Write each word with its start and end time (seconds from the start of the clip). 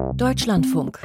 Deutschlandfunk. 0.00 0.98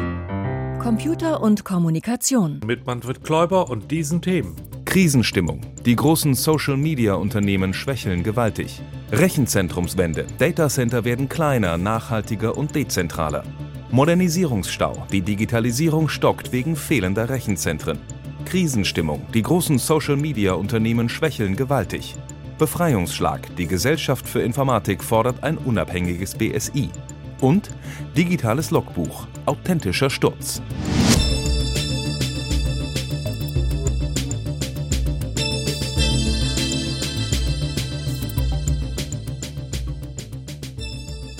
Computer 0.82 1.42
und 1.42 1.66
Kommunikation. 1.66 2.62
Mit 2.66 2.86
Manfred 2.86 3.24
Kläuber 3.24 3.70
und 3.70 3.92
diesen 3.92 4.22
Themen. 4.22 4.56
Krisenstimmung. 4.86 5.62
Die 5.86 5.96
großen 5.96 6.34
Social-Media-Unternehmen 6.34 7.74
schwächeln 7.74 8.24
gewaltig. 8.24 8.82
Rechenzentrumswende. 9.12 10.26
Datacenter 10.38 11.04
werden 11.04 11.28
kleiner, 11.28 11.78
nachhaltiger 11.78 12.58
und 12.58 12.74
dezentraler. 12.74 13.44
Modernisierungsstau. 13.92 15.06
Die 15.12 15.22
Digitalisierung 15.22 16.08
stockt 16.08 16.54
wegen 16.54 16.76
fehlender 16.78 17.28
Rechenzentren. 17.30 18.00
Krisenstimmung. 18.46 19.22
Die 19.34 19.42
großen 19.42 19.78
Social-Media-Unternehmen 19.78 21.10
schwächeln 21.10 21.58
gewaltig. 21.58 22.16
Befreiungsschlag. 22.58 23.56
Die 23.58 23.68
Gesellschaft 23.68 24.26
für 24.28 24.42
Informatik 24.42 25.04
fordert 25.04 25.44
ein 25.44 25.58
unabhängiges 25.58 26.36
BSI. 26.36 26.90
Und 27.42 27.70
digitales 28.16 28.72
Logbuch. 28.72 29.28
Authentischer 29.46 30.10
Sturz. 30.10 30.62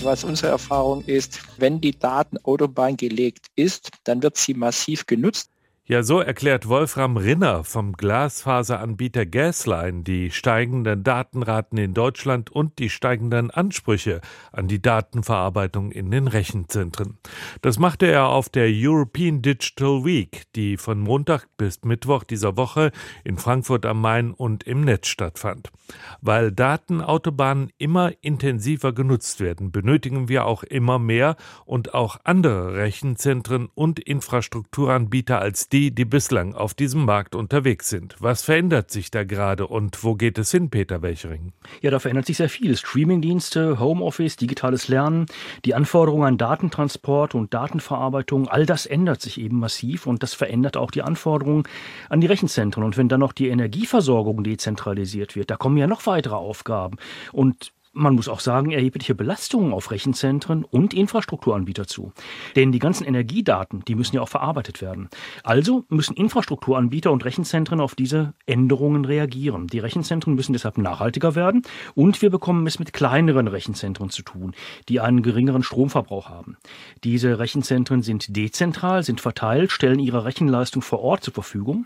Was 0.06 0.24
unsere 0.24 0.52
Erfahrung 0.52 1.04
ist, 1.06 1.40
wenn 1.58 1.82
die 1.82 1.98
Datenautobahn 1.98 2.96
gelegt 2.96 3.48
ist, 3.56 3.90
dann 4.04 4.22
wird 4.22 4.38
sie 4.38 4.54
massiv 4.54 5.08
genutzt. 5.08 5.50
Ja, 5.88 6.02
so 6.02 6.20
erklärt 6.20 6.68
Wolfram 6.68 7.16
Rinner 7.16 7.64
vom 7.64 7.94
Glasfaseranbieter 7.94 9.28
Gasline 9.28 10.02
die 10.02 10.32
steigenden 10.32 11.04
Datenraten 11.04 11.78
in 11.78 11.94
Deutschland 11.94 12.50
und 12.50 12.80
die 12.80 12.90
steigenden 12.90 13.52
Ansprüche 13.52 14.22
an 14.52 14.68
die 14.68 14.82
Datenverarbeitung 14.82 15.92
in 15.92 16.10
den 16.10 16.28
Rechenzentren. 16.28 17.20
Das 17.62 17.78
machte 17.78 18.08
er 18.08 18.30
auf 18.30 18.50
der 18.50 18.68
European 18.68 19.44
Digital 19.44 20.04
Week, 20.04 20.46
die 20.56 20.78
von 20.78 21.00
Montag 21.00 21.46
bis 21.56 21.84
Mittwoch 21.84 22.24
dieser 22.24 22.58
Woche 22.58 22.92
in 23.24 23.38
Frankfurt 23.38 23.86
am 23.86 24.02
Main 24.02 24.32
und 24.32 24.64
im 24.64 24.82
Netz 24.82 25.06
stattfand. 25.06 25.72
Weil 26.20 26.52
Datenautobahnen 26.52 27.72
immer 27.78 28.12
intensiver 28.22 28.92
genutzt 28.92 29.40
werden, 29.40 29.72
benötigen 29.72 30.30
wir 30.30 30.46
auch 30.46 30.64
immer 30.64 30.98
mehr 30.98 31.36
und 31.64 31.94
auch 31.94 32.18
andere 32.24 32.74
Rechenzentren 32.74 33.70
und 33.76 34.00
Infrastrukturanbieter 34.00 35.40
als 35.40 35.70
die, 35.70 35.75
die 35.76 36.06
bislang 36.06 36.56
auf 36.56 36.74
diesem 36.74 37.04
Markt 37.06 37.36
unterwegs 37.36 37.90
sind. 37.90 38.16
Was 38.20 38.44
verändert 38.44 38.92
sich 38.92 39.12
da 39.12 39.24
gerade 39.24 39.68
und 39.68 40.04
wo 40.04 40.16
geht 40.16 40.38
es 40.38 40.52
hin, 40.52 40.70
Peter 40.70 41.02
Welchering? 41.02 41.52
Ja, 41.82 41.92
da 41.92 42.00
verändert 42.00 42.28
sich 42.28 42.38
sehr 42.38 42.50
viel. 42.50 42.78
Streamingdienste, 42.78 43.80
Homeoffice, 43.80 44.38
digitales 44.38 44.88
Lernen, 44.88 45.26
die 45.66 45.76
Anforderungen 45.76 46.26
an 46.26 46.38
Datentransport 46.38 47.36
und 47.36 47.54
Datenverarbeitung, 47.54 48.48
all 48.48 48.66
das 48.66 48.86
ändert 48.86 49.22
sich 49.22 49.40
eben 49.40 49.60
massiv 49.60 50.08
und 50.08 50.24
das 50.24 50.34
verändert 50.34 50.78
auch 50.78 50.92
die 50.92 51.02
Anforderungen 51.02 51.64
an 52.10 52.22
die 52.22 52.28
Rechenzentren. 52.28 52.84
Und 52.84 52.98
wenn 52.98 53.10
dann 53.10 53.20
noch 53.20 53.34
die 53.34 53.50
Energieversorgung 53.50 54.44
dezentralisiert 54.44 55.36
wird, 55.36 55.52
da 55.52 55.58
kommen 55.58 55.78
ja 55.78 55.88
noch 55.88 56.06
weitere 56.06 56.36
Aufgaben. 56.36 56.98
Und 57.34 57.74
man 57.96 58.14
muss 58.14 58.28
auch 58.28 58.42
sagen, 58.42 58.72
erhebliche 58.72 59.16
Belastungen 59.16 59.74
auf 59.74 59.90
Rechenzentren 59.90 60.66
und 60.66 60.94
Infrastrukturanbieter 60.94 61.88
zu. 61.88 62.12
Denn 62.56 62.72
die 62.72 62.80
ganzen 62.80 63.06
Energiedaten, 63.06 63.84
die 63.88 63.96
müssen 63.96 64.18
ja 64.18 64.22
auch 64.22 64.30
verarbeitet 64.30 64.82
werden. 64.82 65.10
Also 65.44 65.86
müssen 65.90 66.16
Infrastrukturanbieter 66.16 67.12
und 67.12 67.24
Rechenzentren 67.24 67.80
auf 67.80 67.96
diese 67.96 68.34
Änderungen 68.46 69.06
reagieren. 69.06 69.68
Die 69.68 69.80
Rechenzentren 69.80 70.36
müssen 70.36 70.54
deshalb 70.54 70.78
nachhaltiger 70.78 71.36
werden 71.36 71.62
und 71.96 72.22
wir 72.22 72.30
bekommen 72.30 72.68
es 72.68 72.80
mit 72.80 72.92
kleineren 72.92 73.48
Rechenzentren 73.48 74.10
zu 74.10 74.24
tun, 74.24 74.54
die 74.90 75.00
einen 75.00 75.24
geringeren 75.24 75.64
Stromverbrauch 75.64 76.30
haben. 76.30 76.58
Diese 77.04 77.40
Rechenzentren 77.40 78.04
sind 78.04 78.36
dezentral, 78.36 79.04
sind 79.04 79.22
verteilt, 79.22 79.72
stellen 79.72 80.00
ihre 80.00 80.26
Rechenleistung 80.26 80.82
vor 80.82 81.00
Ort 81.00 81.24
zur 81.24 81.34
Verfügung. 81.34 81.86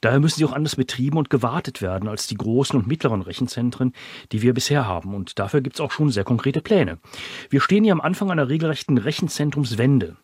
Daher 0.00 0.20
müssen 0.20 0.38
sie 0.38 0.44
auch 0.44 0.52
anders 0.52 0.76
betrieben 0.76 1.18
und 1.18 1.30
gewartet 1.30 1.82
werden 1.82 2.08
als 2.08 2.26
die 2.26 2.36
großen 2.36 2.78
und 2.78 2.86
mittleren 2.86 3.22
Rechenzentren, 3.22 3.92
die 4.32 4.42
wir 4.42 4.54
bisher 4.54 4.86
haben. 4.86 5.14
Und 5.14 5.38
dafür 5.38 5.60
gibt 5.60 5.76
es 5.76 5.80
auch 5.80 5.90
schon 5.90 6.10
sehr 6.10 6.24
konkrete 6.24 6.60
Pläne. 6.60 6.98
Wir 7.48 7.60
stehen 7.60 7.84
hier 7.84 7.92
am 7.92 8.00
Anfang 8.00 8.30
einer 8.30 8.48
regelrechten 8.48 8.98
Rechenzentrumswende. 8.98 10.16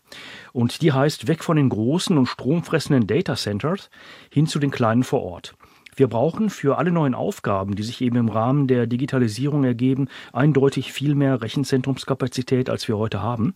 Und 0.52 0.82
die 0.82 0.92
heißt 0.92 1.28
weg 1.28 1.44
von 1.44 1.56
den 1.56 1.68
großen 1.68 2.16
und 2.16 2.26
stromfressenden 2.26 3.06
Data 3.06 3.36
Centers 3.36 3.90
hin 4.30 4.46
zu 4.46 4.58
den 4.58 4.70
kleinen 4.70 5.04
vor 5.04 5.22
Ort. 5.22 5.54
Wir 5.98 6.08
brauchen 6.08 6.50
für 6.50 6.76
alle 6.76 6.92
neuen 6.92 7.14
Aufgaben, 7.14 7.74
die 7.74 7.82
sich 7.82 8.02
eben 8.02 8.16
im 8.16 8.28
Rahmen 8.28 8.66
der 8.66 8.86
Digitalisierung 8.86 9.64
ergeben, 9.64 10.08
eindeutig 10.30 10.92
viel 10.92 11.14
mehr 11.14 11.40
Rechenzentrumskapazität, 11.40 12.68
als 12.68 12.86
wir 12.86 12.98
heute 12.98 13.22
haben. 13.22 13.54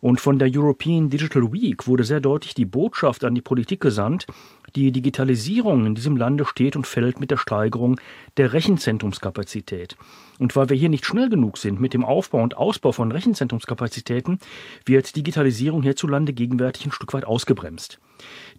Und 0.00 0.18
von 0.18 0.38
der 0.38 0.48
European 0.50 1.10
Digital 1.10 1.52
Week 1.52 1.86
wurde 1.86 2.04
sehr 2.04 2.20
deutlich 2.20 2.54
die 2.54 2.64
Botschaft 2.64 3.24
an 3.24 3.34
die 3.34 3.42
Politik 3.42 3.80
gesandt, 3.80 4.26
die 4.74 4.90
Digitalisierung 4.90 5.84
in 5.84 5.94
diesem 5.94 6.16
Lande 6.16 6.46
steht 6.46 6.76
und 6.76 6.86
fällt 6.86 7.20
mit 7.20 7.30
der 7.30 7.36
Steigerung 7.36 8.00
der 8.38 8.54
Rechenzentrumskapazität. 8.54 9.98
Und 10.38 10.56
weil 10.56 10.70
wir 10.70 10.76
hier 10.78 10.88
nicht 10.88 11.04
schnell 11.04 11.28
genug 11.28 11.58
sind 11.58 11.78
mit 11.78 11.92
dem 11.92 12.06
Aufbau 12.06 12.42
und 12.42 12.56
Ausbau 12.56 12.92
von 12.92 13.12
Rechenzentrumskapazitäten, 13.12 14.38
wird 14.86 15.14
Digitalisierung 15.14 15.82
hierzulande 15.82 16.32
gegenwärtig 16.32 16.86
ein 16.86 16.92
Stück 16.92 17.12
weit 17.12 17.26
ausgebremst. 17.26 18.00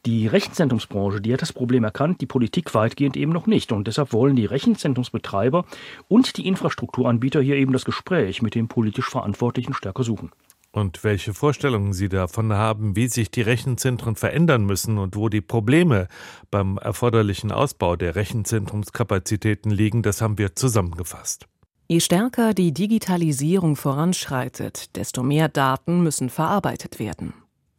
Die 0.06 0.28
Rechenzentrumsbranche, 0.28 1.22
die 1.22 1.31
hat 1.31 1.41
das 1.41 1.53
Problem 1.53 1.86
erkannt, 1.86 2.19
die 2.19 2.25
Politik 2.25 2.74
weitgehend 2.75 3.16
eben 3.16 3.31
noch 3.31 3.47
nicht. 3.47 3.72
Und 3.72 3.88
deshalb 3.88 4.12
wollen 4.12 4.36
die 4.36 4.46
Rechenzentrumsbetreiber 4.46 5.64
und 6.09 6.36
die 6.36 6.46
Infrastrukturanbieter 6.46 7.41
hier 7.41 7.56
eben 7.56 7.72
das 7.72 7.86
Gespräch 7.86 8.41
mit 8.41 8.53
dem 8.53 8.68
politisch 8.68 9.09
Verantwortlichen 9.09 9.74
stärker 9.74 10.03
suchen. 10.03 10.31
Und 10.74 11.03
welche 11.06 11.34
Vorstellungen 11.34 11.94
Sie 11.94 12.09
davon 12.09 12.52
haben, 12.52 12.97
wie 12.97 13.08
sich 13.08 13.31
die 13.31 13.44
Rechenzentren 13.44 14.16
verändern 14.16 14.66
müssen 14.66 14.97
und 14.97 15.16
wo 15.16 15.30
die 15.30 15.40
Probleme 15.40 16.08
beim 16.52 16.78
erforderlichen 16.78 17.52
Ausbau 17.52 17.96
der 17.96 18.16
Rechenzentrumskapazitäten 18.16 19.72
liegen, 19.72 20.02
das 20.02 20.22
haben 20.22 20.38
wir 20.38 20.56
zusammengefasst. 20.56 21.47
Je 21.88 22.00
stärker 22.00 22.53
die 22.53 22.74
Digitalisierung 22.74 23.75
voranschreitet, 23.75 24.96
desto 24.96 25.22
mehr 25.22 25.47
Daten 25.47 26.02
müssen 26.02 26.30
verarbeitet 26.30 26.97
werden. 26.97 27.34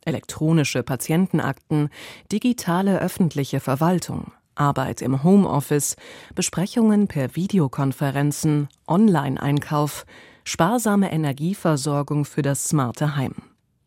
Elektronische 0.07 0.83
Patientenakten, 0.83 1.91
digitale 2.31 3.01
öffentliche 3.01 3.61
Verwaltung, 3.61 4.33
Arbeit 4.55 5.03
im 5.03 5.23
Homeoffice, 5.23 5.97
Besprechungen 6.35 7.09
per 7.09 7.37
Videokonferenzen, 7.37 8.69
Online-Einkauf, 8.87 10.07
sparsame 10.45 11.11
Energieversorgung 11.13 12.25
für 12.25 12.43
das 12.43 12.69
smarte 12.69 13.17
Heim. 13.17 13.35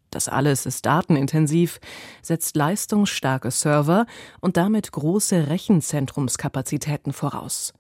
Das 0.09 0.29
alles 0.29 0.65
ist 0.65 0.85
datenintensiv, 0.85 1.79
setzt 2.21 2.55
leistungsstarke 2.55 3.51
Server 3.51 4.05
und 4.39 4.57
damit 4.57 4.91
große 4.91 5.47
Rechenzentrumskapazitäten 5.49 7.13
voraus. 7.13 7.73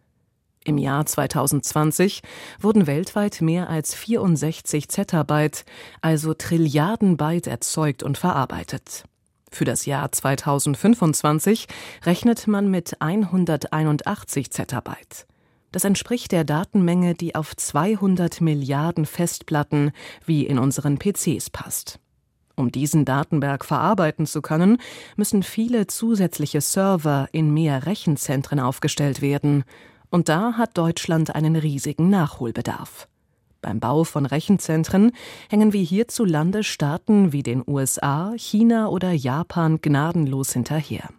Im 0.67 0.77
Jahr 0.77 1.05
2020 1.05 2.21
wurden 2.59 2.87
weltweit 2.87 3.39
mehr 3.39 3.69
als 3.69 3.95
64 3.95 4.89
Zettabyte, 4.89 5.63
also 6.01 6.33
Trilliarden 6.33 7.15
Byte 7.15 7.47
erzeugt 7.47 8.03
und 8.03 8.17
verarbeitet. 8.17 9.05
Für 9.49 9.63
das 9.63 9.85
Jahr 9.85 10.11
2025 10.11 11.69
rechnet 12.03 12.47
man 12.47 12.69
mit 12.69 13.01
181 13.01 14.51
Zettabyte. 14.51 15.25
Das 15.71 15.85
entspricht 15.85 16.33
der 16.33 16.43
Datenmenge, 16.43 17.15
die 17.15 17.33
auf 17.33 17.55
200 17.55 18.41
Milliarden 18.41 19.05
Festplatten 19.05 19.91
wie 20.25 20.45
in 20.45 20.59
unseren 20.59 20.99
PCs 20.99 21.49
passt. 21.49 21.97
Um 22.57 22.73
diesen 22.73 23.05
Datenberg 23.05 23.63
verarbeiten 23.63 24.25
zu 24.25 24.41
können, 24.41 24.79
müssen 25.15 25.43
viele 25.43 25.87
zusätzliche 25.87 26.59
Server 26.59 27.29
in 27.31 27.53
mehr 27.53 27.85
Rechenzentren 27.85 28.59
aufgestellt 28.59 29.21
werden. 29.21 29.63
Und 30.09 30.29
da 30.29 30.53
hat 30.53 30.77
Deutschland 30.77 31.35
einen 31.35 31.55
riesigen 31.55 32.09
Nachholbedarf. 32.09 33.07
Beim 33.61 33.79
Bau 33.79 34.03
von 34.03 34.25
Rechenzentren 34.25 35.11
hängen 35.49 35.73
wir 35.73 35.81
hierzulande 35.81 36.63
Staaten 36.63 37.33
wie 37.33 37.43
den 37.43 37.63
USA, 37.67 38.33
China 38.37 38.87
oder 38.87 39.11
Japan 39.11 39.79
gnadenlos 39.81 40.53
hinterher. 40.53 41.09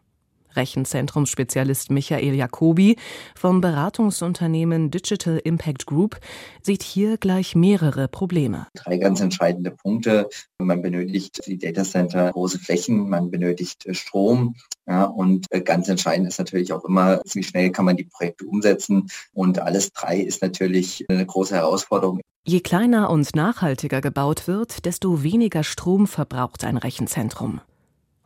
Rechenzentrumsspezialist 0.59 1.91
Michael 1.91 2.35
Jacobi 2.35 2.97
vom 3.35 3.63
Beratungsunternehmen 3.63 4.91
Digital 4.91 5.41
Impact 5.43 5.87
Group 5.87 6.21
sieht 6.61 6.83
hier 6.83 7.17
gleich 7.17 7.55
mehrere 7.55 8.09
Probleme. 8.09 8.67
Drei 8.75 8.99
ganz 8.99 9.21
entscheidende 9.21 9.71
Punkte. 9.71 10.29
Man 10.59 10.83
benötigt 10.83 11.47
die 11.47 11.57
Datacenter 11.57 12.33
große 12.33 12.59
Flächen, 12.59 13.09
man 13.09 13.31
benötigt 13.31 13.87
Strom. 13.93 14.57
Ja, 14.87 15.05
und 15.05 15.47
ganz 15.65 15.89
entscheidend 15.89 16.29
ist 16.29 16.39
natürlich 16.39 16.73
auch 16.73 16.85
immer, 16.85 17.21
wie 17.33 17.43
schnell 17.43 17.71
kann 17.71 17.85
man 17.85 17.97
die 17.97 18.05
Projekte 18.05 18.45
umsetzen. 18.47 19.07
Und 19.33 19.59
alles 19.61 19.93
drei 19.93 20.19
ist 20.19 20.43
natürlich 20.43 21.07
eine 21.09 21.25
große 21.25 21.55
Herausforderung. 21.55 22.21
Je 22.45 22.61
kleiner 22.61 23.11
und 23.11 23.37
nachhaltiger 23.37 24.01
gebaut 24.01 24.49
wird, 24.49 24.87
desto 24.87 25.23
weniger 25.23 25.63
Strom 25.63 26.07
verbraucht 26.07 26.65
ein 26.65 26.79
Rechenzentrum. 26.79 27.61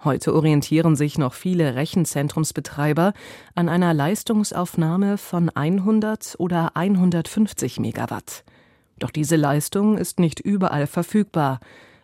Heute 0.04 0.34
orientieren 0.34 0.96
sich 0.96 1.16
noch 1.16 1.32
viele 1.32 1.76
Rechenzentrumsbetreiber 1.76 3.12
an 3.54 3.68
einer 3.68 3.94
Leistungsaufnahme 3.94 5.16
von 5.16 5.48
100 5.48 6.34
oder 6.38 6.76
150 6.76 7.78
Megawatt. 7.78 8.42
Doch 8.98 9.10
diese 9.10 9.36
Leistung 9.36 9.96
ist 9.96 10.18
nicht 10.18 10.40
überall 10.40 10.88
verfügbar. 10.88 11.60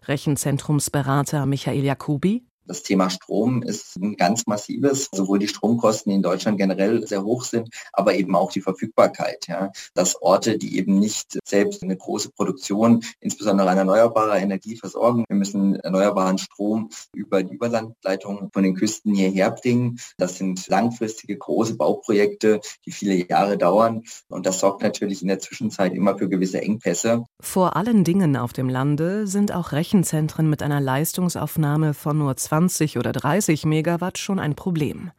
Rechenzentrumsberater 0.07 1.45
Michael 1.47 1.85
Jacobi. 1.85 2.48
Das 2.69 2.83
Thema 2.83 3.09
Strom 3.09 3.63
ist 3.63 3.97
ein 3.97 4.17
ganz 4.17 4.47
massives, 4.47 5.09
sowohl 5.11 5.39
die 5.39 5.49
Stromkosten, 5.49 6.11
die 6.11 6.17
in 6.17 6.23
Deutschland 6.23 6.59
generell 6.59 7.07
sehr 7.07 7.25
hoch 7.25 7.43
sind, 7.45 7.71
aber 7.95 8.15
eben 8.15 8.37
auch 8.37 8.53
die 8.53 8.61
Verfügbarkeit. 8.61 9.49
Ja. 9.49 9.73
Dass 9.95 10.21
Orte, 10.21 10.59
die 10.59 10.77
eben 10.77 10.99
nicht 10.99 11.39
selbst 11.47 11.83
eine 11.83 11.97
große 11.97 12.31
Produktion, 12.31 13.03
insbesondere 13.21 13.71
an 13.71 13.79
erneuerbarer 13.79 14.39
Energie 14.39 14.77
versorgen, 14.77 15.25
wir 15.29 15.37
müssen 15.37 15.77
erneuerbaren 15.77 16.37
Strom 16.37 16.91
über 17.15 17.43
die 17.43 17.55
Überlandleitungen 17.55 18.51
von 18.53 18.63
den 18.63 18.75
Küsten 18.75 19.15
hierher 19.15 19.51
bringen. 19.51 19.99
Das 20.19 20.37
sind 20.37 20.69
langfristige 20.69 21.39
große 21.39 21.75
Bauprojekte, 21.77 22.61
die 22.85 22.93
viele 22.93 23.15
Jahre 23.15 23.57
dauern. 23.57 24.03
Und 24.29 24.45
das 24.45 24.61
sorgt 24.61 24.83
natürlich 24.83 25.23
in 25.23 25.29
der 25.29 25.39
Zwischenzeit 25.39 25.95
immer 25.95 26.19
für 26.19 26.29
gewisse 26.29 26.61
Engpässe. 26.61 27.25
Vor 27.41 27.77
allen 27.77 28.05
Dingen 28.05 28.37
auf 28.37 28.53
dem 28.53 28.69
Lande 28.69 29.27
sind 29.27 29.55
auch 29.55 29.73
Rechenzentren 29.73 30.51
mit 30.51 30.63
einer 30.63 30.83
Leistungsaufnahme 30.83 31.95
von 31.95 32.19
nur 32.19 32.37
20 32.37 32.58
20 32.59 32.99
oder 32.99 33.13
30 33.13 33.67
Megawatt 33.67 34.19
schon 34.19 34.41
ein 34.41 34.57
Problem. 34.57 35.13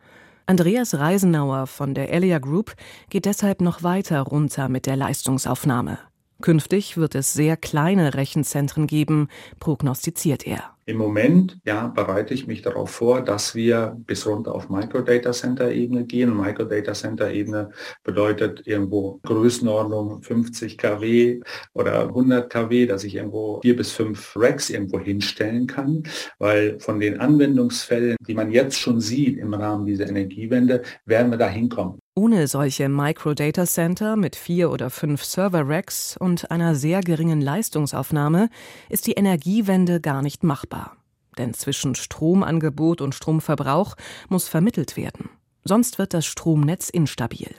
Andreas 0.45 0.95
Reisenauer 0.95 1.68
von 1.68 1.94
der 1.94 2.12
Elia 2.12 2.38
Group 2.39 2.75
geht 3.09 3.24
deshalb 3.24 3.62
noch 3.62 3.81
weiter 3.81 4.19
runter 4.19 4.68
mit 4.68 4.86
der 4.86 4.97
Leistungsaufnahme. 4.97 6.00
Künftig 6.41 6.97
wird 6.97 7.15
es 7.15 7.31
sehr 7.31 7.56
kleine 7.56 8.13
Rechenzentren 8.13 8.88
geben, 8.88 9.30
prognostiziert 9.62 10.45
er. 10.45 10.75
Im 10.89 10.97
Moment 10.97 11.59
ja, 11.65 11.86
bereite 11.86 12.33
ich 12.33 12.47
mich 12.47 12.63
darauf 12.63 12.89
vor, 12.89 13.21
dass 13.21 13.53
wir 13.53 13.95
bis 14.07 14.25
runter 14.25 14.56
auf 14.56 14.71
Microdata 14.71 15.33
Center 15.33 15.71
Ebene 15.71 16.03
gehen. 16.03 16.36
Microdata 16.36 16.94
Center 16.94 17.30
Ebene 17.31 17.69
bedeutet 18.03 18.65
irgendwo 18.65 19.19
Größenordnung 19.21 20.24
50 20.24 20.80
kW 20.80 21.41
oder 21.74 22.07
100 22.07 22.51
kW, 22.51 22.88
dass 22.88 23.03
ich 23.03 23.13
irgendwo 23.13 23.59
vier 23.62 23.75
bis 23.75 23.91
fünf 23.91 24.33
Racks 24.36 24.71
irgendwo 24.71 25.00
hinstellen 25.00 25.68
kann, 25.68 26.01
weil 26.39 26.80
von 26.80 27.00
den 27.00 27.19
Anwendungsfällen, 27.19 28.18
die 28.27 28.33
man 28.33 28.50
jetzt 28.50 28.80
schon 28.80 29.00
sieht 29.00 29.38
im 29.38 29.53
Rahmen 29.53 29.85
dieser 29.85 30.09
Energiewende, 30.09 30.81
werden 31.06 31.30
wir 31.30 31.38
da 31.38 31.50
hinkommen. 31.50 32.00
Ohne 32.19 32.48
solche 32.48 32.89
Microdata 32.89 33.66
Center 33.66 34.18
mit 34.18 34.36
vier 34.36 34.71
oder 34.71 34.89
fünf 34.89 35.24
Server-Racks 35.24 36.18
und 36.18 36.51
einer 36.51 36.75
sehr 36.75 37.00
geringen 37.00 37.39
Leistungsaufnahme 37.39 38.50
ist 38.89 39.07
die 39.07 39.13
Energiewende 39.13 40.01
gar 40.01 40.21
nicht 40.21 40.44
machbar. 40.44 40.98
Denn 41.38 41.54
zwischen 41.54 41.95
Stromangebot 41.95 43.00
und 43.00 43.16
Stromverbrauch 43.16 43.95
muss 44.27 44.50
vermittelt 44.50 44.98
werden. 44.98 45.30
Sonst 45.63 45.98
wird 45.98 46.13
das 46.13 46.25
Stromnetz 46.25 46.89
instabil. 46.89 47.56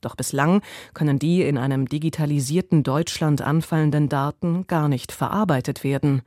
Doch 0.00 0.14
bislang 0.14 0.62
können 0.94 1.18
die 1.18 1.42
in 1.42 1.58
einem 1.58 1.88
digitalisierten 1.88 2.84
Deutschland 2.84 3.42
anfallenden 3.42 4.08
Daten 4.08 4.68
gar 4.68 4.88
nicht 4.88 5.10
verarbeitet 5.10 5.82
werden. 5.82 6.22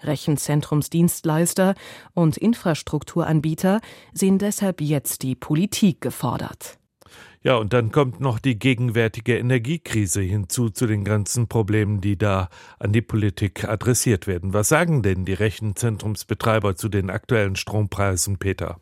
Rechenzentrumsdienstleister 0.00 1.76
und 2.14 2.36
Infrastrukturanbieter 2.36 3.80
sehen 4.12 4.38
deshalb 4.38 4.80
jetzt 4.80 5.22
die 5.22 5.36
Politik 5.36 6.00
gefordert. 6.00 6.80
Ja, 7.44 7.56
und 7.56 7.72
dann 7.72 7.90
kommt 7.90 8.20
noch 8.20 8.38
die 8.38 8.56
gegenwärtige 8.56 9.36
Energiekrise 9.36 10.20
hinzu 10.20 10.70
zu 10.70 10.86
den 10.86 11.04
ganzen 11.04 11.48
Problemen, 11.48 12.00
die 12.00 12.16
da 12.16 12.48
an 12.78 12.92
die 12.92 13.02
Politik 13.02 13.64
adressiert 13.64 14.28
werden. 14.28 14.52
Was 14.52 14.68
sagen 14.68 15.02
denn 15.02 15.24
die 15.24 15.32
Rechenzentrumsbetreiber 15.34 16.76
zu 16.76 16.88
den 16.88 17.10
aktuellen 17.10 17.56
Strompreisen, 17.56 18.38
Peter? 18.38 18.78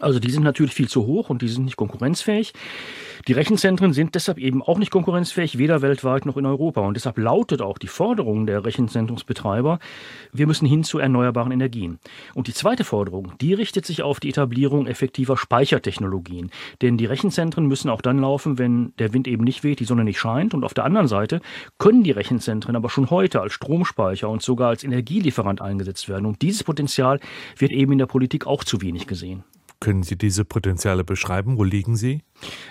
Also 0.00 0.20
die 0.20 0.30
sind 0.30 0.44
natürlich 0.44 0.74
viel 0.74 0.88
zu 0.88 1.06
hoch 1.06 1.30
und 1.30 1.42
die 1.42 1.48
sind 1.48 1.64
nicht 1.64 1.76
konkurrenzfähig. 1.76 2.52
Die 3.26 3.32
Rechenzentren 3.32 3.92
sind 3.92 4.14
deshalb 4.14 4.38
eben 4.38 4.62
auch 4.62 4.78
nicht 4.78 4.90
konkurrenzfähig, 4.90 5.58
weder 5.58 5.82
weltweit 5.82 6.24
noch 6.24 6.36
in 6.36 6.46
Europa. 6.46 6.82
Und 6.82 6.94
deshalb 6.94 7.18
lautet 7.18 7.62
auch 7.62 7.78
die 7.78 7.88
Forderung 7.88 8.46
der 8.46 8.64
Rechenzentrumsbetreiber, 8.64 9.80
wir 10.32 10.46
müssen 10.46 10.66
hin 10.66 10.84
zu 10.84 10.98
erneuerbaren 10.98 11.52
Energien. 11.52 11.98
Und 12.34 12.46
die 12.46 12.54
zweite 12.54 12.84
Forderung, 12.84 13.32
die 13.40 13.54
richtet 13.54 13.86
sich 13.86 14.02
auf 14.02 14.20
die 14.20 14.28
Etablierung 14.28 14.86
effektiver 14.86 15.36
Speichertechnologien. 15.36 16.50
Denn 16.80 16.96
die 16.96 17.06
Rechenzentren 17.06 17.66
müssen 17.66 17.90
auch 17.90 18.00
dann 18.00 18.18
laufen, 18.18 18.58
wenn 18.58 18.92
der 18.98 19.12
Wind 19.12 19.26
eben 19.26 19.44
nicht 19.44 19.64
weht, 19.64 19.80
die 19.80 19.84
Sonne 19.84 20.04
nicht 20.04 20.18
scheint. 20.18 20.54
Und 20.54 20.64
auf 20.64 20.74
der 20.74 20.84
anderen 20.84 21.08
Seite 21.08 21.40
können 21.78 22.04
die 22.04 22.12
Rechenzentren 22.12 22.76
aber 22.76 22.88
schon 22.88 23.10
heute 23.10 23.40
als 23.40 23.52
Stromspeicher 23.52 24.28
und 24.28 24.42
sogar 24.42 24.68
als 24.68 24.84
Energielieferant 24.84 25.60
eingesetzt 25.60 26.08
werden. 26.08 26.26
Und 26.26 26.42
dieses 26.42 26.62
Potenzial 26.62 27.20
wird 27.56 27.72
eben 27.72 27.92
in 27.92 27.98
der 27.98 28.06
Politik 28.06 28.46
auch 28.46 28.62
zu 28.64 28.80
wenig 28.80 29.06
gesehen. 29.06 29.42
Können 29.80 30.02
Sie 30.02 30.18
diese 30.18 30.44
Potenziale 30.44 31.04
beschreiben? 31.04 31.56
Wo 31.56 31.64
liegen 31.64 31.96
sie? 31.96 32.22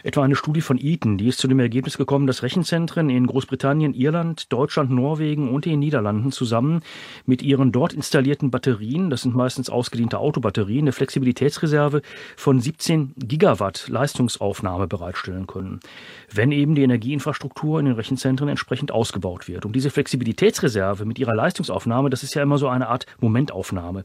Etwa 0.04 0.24
eine 0.24 0.36
Studie 0.36 0.62
von 0.62 0.78
Eaton, 0.78 1.18
die 1.18 1.28
ist 1.28 1.40
zu 1.40 1.48
dem 1.48 1.60
Ergebnis 1.60 1.98
gekommen, 1.98 2.28
dass 2.28 2.44
Rechenzentren 2.44 3.10
in 3.10 3.28
Großbritannien, 3.28 3.94
Irland, 3.94 4.52
Deutschland, 4.54 4.92
Norwegen 4.92 5.50
und 5.50 5.66
den 5.66 5.80
Niederlanden 5.80 6.32
zusammen 6.32 6.82
mit 7.26 7.42
ihren 7.42 7.72
dort 7.72 7.94
installierten 7.94 8.52
Batterien, 8.52 9.10
das 9.10 9.24
sind 9.24 9.36
meistens 9.36 9.70
ausgediente 9.70 10.20
Autobatterien, 10.20 10.86
eine 10.86 10.92
Flexibilitätsreserve 10.92 12.02
von 12.36 12.62
17 12.62 13.14
Gigawatt 13.18 13.88
Leistungsaufnahme 13.90 14.88
bereitstellen 14.88 15.48
können, 15.48 15.80
wenn 16.32 16.52
eben 16.52 16.76
die 16.76 16.84
Energieinfrastruktur 16.84 17.80
in 17.80 17.88
den 17.88 17.96
Rechenzentren 17.96 18.50
entsprechend 18.50 18.92
ausgebaut 18.92 19.48
wird. 19.48 19.66
Und 19.66 19.76
diese 19.76 19.90
Flexibilitätsreserve 19.90 21.06
mit 21.06 21.20
ihrer 21.20 21.36
Leistungsaufnahme, 21.36 22.10
das 22.10 22.24
ist 22.24 22.34
ja 22.34 22.44
immer 22.44 22.58
so 22.58 22.68
eine 22.68 22.88
Art 22.88 23.06
Momentaufnahme. 23.20 24.04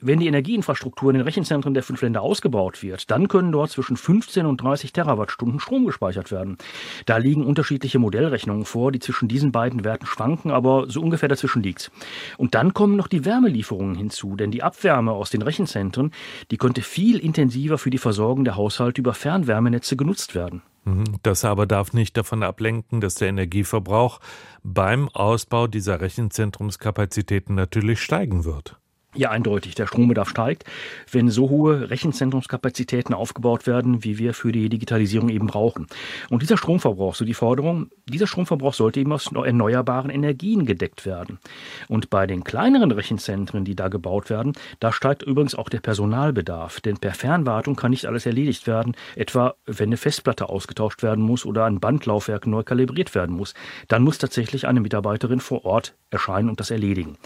Wenn 0.00 0.20
die 0.20 0.28
Energieinfrastruktur 0.28 1.10
in 1.10 1.18
den 1.18 1.24
Rechenzentren 1.24 1.74
der 1.74 1.82
fünf 1.82 2.02
Länder 2.02 2.22
ausgebaut 2.22 2.82
wird, 2.82 3.10
dann 3.10 3.28
können 3.28 3.52
dort 3.52 3.70
zwischen 3.70 3.96
15 3.96 4.46
und 4.46 4.62
30 4.62 4.92
Terawattstunden 5.00 5.60
Strom 5.60 5.86
gespeichert 5.86 6.30
werden. 6.30 6.58
Da 7.06 7.16
liegen 7.16 7.44
unterschiedliche 7.44 7.98
Modellrechnungen 7.98 8.64
vor, 8.64 8.92
die 8.92 8.98
zwischen 8.98 9.28
diesen 9.28 9.50
beiden 9.50 9.84
Werten 9.84 10.06
schwanken, 10.06 10.50
aber 10.50 10.86
so 10.88 11.00
ungefähr 11.00 11.28
dazwischen 11.28 11.62
liegt. 11.62 11.90
Und 12.36 12.54
dann 12.54 12.74
kommen 12.74 12.96
noch 12.96 13.08
die 13.08 13.24
Wärmelieferungen 13.24 13.94
hinzu, 13.94 14.36
denn 14.36 14.50
die 14.50 14.62
Abwärme 14.62 15.12
aus 15.12 15.30
den 15.30 15.42
Rechenzentren, 15.42 16.12
die 16.50 16.58
könnte 16.58 16.82
viel 16.82 17.18
intensiver 17.18 17.78
für 17.78 17.90
die 17.90 17.98
Versorgung 17.98 18.44
der 18.44 18.56
Haushalte 18.56 19.00
über 19.00 19.14
Fernwärmenetze 19.14 19.96
genutzt 19.96 20.34
werden. 20.34 20.62
Mhm. 20.84 21.04
Das 21.22 21.44
aber 21.44 21.66
darf 21.66 21.92
nicht 21.92 22.16
davon 22.16 22.42
ablenken, 22.42 23.00
dass 23.00 23.14
der 23.14 23.28
Energieverbrauch 23.28 24.20
beim 24.62 25.08
Ausbau 25.08 25.66
dieser 25.66 26.00
Rechenzentrumskapazitäten 26.00 27.54
natürlich 27.54 28.00
steigen 28.00 28.44
wird. 28.44 28.79
Ja, 29.16 29.30
eindeutig. 29.30 29.74
Der 29.74 29.88
Strombedarf 29.88 30.28
steigt, 30.28 30.64
wenn 31.10 31.30
so 31.30 31.50
hohe 31.50 31.90
Rechenzentrumskapazitäten 31.90 33.12
aufgebaut 33.12 33.66
werden, 33.66 34.04
wie 34.04 34.18
wir 34.18 34.34
für 34.34 34.52
die 34.52 34.68
Digitalisierung 34.68 35.30
eben 35.30 35.48
brauchen. 35.48 35.88
Und 36.28 36.42
dieser 36.42 36.56
Stromverbrauch, 36.56 37.16
so 37.16 37.24
die 37.24 37.34
Forderung, 37.34 37.90
dieser 38.06 38.28
Stromverbrauch 38.28 38.72
sollte 38.72 39.00
eben 39.00 39.12
aus 39.12 39.32
erneuerbaren 39.32 40.10
Energien 40.10 40.64
gedeckt 40.64 41.06
werden. 41.06 41.40
Und 41.88 42.08
bei 42.08 42.28
den 42.28 42.44
kleineren 42.44 42.92
Rechenzentren, 42.92 43.64
die 43.64 43.74
da 43.74 43.88
gebaut 43.88 44.30
werden, 44.30 44.52
da 44.78 44.92
steigt 44.92 45.24
übrigens 45.24 45.56
auch 45.56 45.68
der 45.68 45.80
Personalbedarf. 45.80 46.80
Denn 46.80 46.96
per 46.98 47.12
Fernwartung 47.12 47.74
kann 47.74 47.90
nicht 47.90 48.06
alles 48.06 48.26
erledigt 48.26 48.68
werden, 48.68 48.94
etwa 49.16 49.56
wenn 49.66 49.88
eine 49.88 49.96
Festplatte 49.96 50.48
ausgetauscht 50.48 51.02
werden 51.02 51.24
muss 51.24 51.44
oder 51.44 51.64
ein 51.64 51.80
Bandlaufwerk 51.80 52.46
neu 52.46 52.62
kalibriert 52.62 53.16
werden 53.16 53.34
muss. 53.34 53.54
Dann 53.88 54.04
muss 54.04 54.18
tatsächlich 54.18 54.68
eine 54.68 54.78
Mitarbeiterin 54.78 55.40
vor 55.40 55.64
Ort 55.64 55.96
erscheinen 56.10 56.48
und 56.48 56.60
das 56.60 56.70
erledigen. 56.70 57.18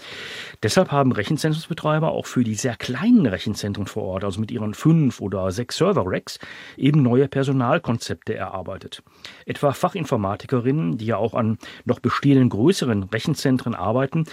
Deshalb 0.63 0.91
haben 0.91 1.13
Rechenzentrums 1.13 1.74
Netzbetreiber 1.75 2.13
auch 2.13 2.27
für 2.27 2.45
die 2.45 2.55
sehr 2.55 2.77
kleinen 2.77 3.27
Rechenzentren 3.27 3.87
vor 3.87 4.05
Ort, 4.05 4.25
also 4.25 4.41
mit 4.41 4.51
ihren 4.51 4.75
fünf 4.75 5.21
oder 5.21 5.51
sechs 5.51 5.77
Server-Racks, 5.77 6.39
eben 6.77 7.03
neue 7.03 7.27
Personalkonzepte 7.27 8.35
erarbeitet. 8.35 9.03
Etwa 9.45 9.73
Fachinformatikerinnen, 9.73 10.99
die 10.99 11.07
ja 11.07 11.17
auch 11.17 11.35
an 11.35 11.59
noch 11.85 11.99
bestehenden 11.99 12.49
größeren 12.49 13.05
Rechenzentren 13.05 13.75
arbeiten, 13.75 14.25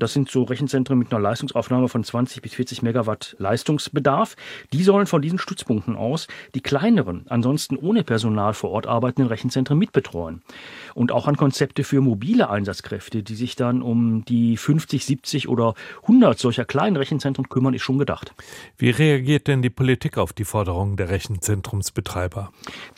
das 0.00 0.14
sind 0.14 0.30
so 0.30 0.42
Rechenzentren 0.42 0.98
mit 0.98 1.12
einer 1.12 1.20
Leistungsaufnahme 1.20 1.88
von 1.88 2.02
20 2.02 2.42
bis 2.42 2.54
40 2.54 2.82
Megawatt 2.82 3.36
Leistungsbedarf. 3.38 4.34
Die 4.72 4.82
sollen 4.82 5.06
von 5.06 5.22
diesen 5.22 5.38
Stützpunkten 5.38 5.94
aus 5.94 6.26
die 6.54 6.60
kleineren, 6.60 7.26
ansonsten 7.28 7.76
ohne 7.76 8.02
Personal 8.02 8.54
vor 8.54 8.70
Ort 8.70 8.86
arbeitenden 8.86 9.28
Rechenzentren 9.28 9.78
mitbetreuen. 9.78 10.42
Und 10.94 11.12
auch 11.12 11.28
an 11.28 11.36
Konzepte 11.36 11.84
für 11.84 12.00
mobile 12.00 12.50
Einsatzkräfte, 12.50 13.22
die 13.22 13.34
sich 13.34 13.56
dann 13.56 13.82
um 13.82 14.24
die 14.24 14.56
50, 14.56 15.04
70 15.04 15.48
oder 15.48 15.74
100 16.02 16.38
solcher 16.38 16.64
kleinen 16.64 16.96
Rechenzentren 16.96 17.48
kümmern, 17.48 17.74
ist 17.74 17.82
schon 17.82 17.98
gedacht. 17.98 18.34
Wie 18.78 18.90
reagiert 18.90 19.48
denn 19.48 19.62
die 19.62 19.70
Politik 19.70 20.18
auf 20.18 20.32
die 20.32 20.44
Forderungen 20.44 20.96
der 20.96 21.10
Rechenzentrumsbetreiber? 21.10 22.50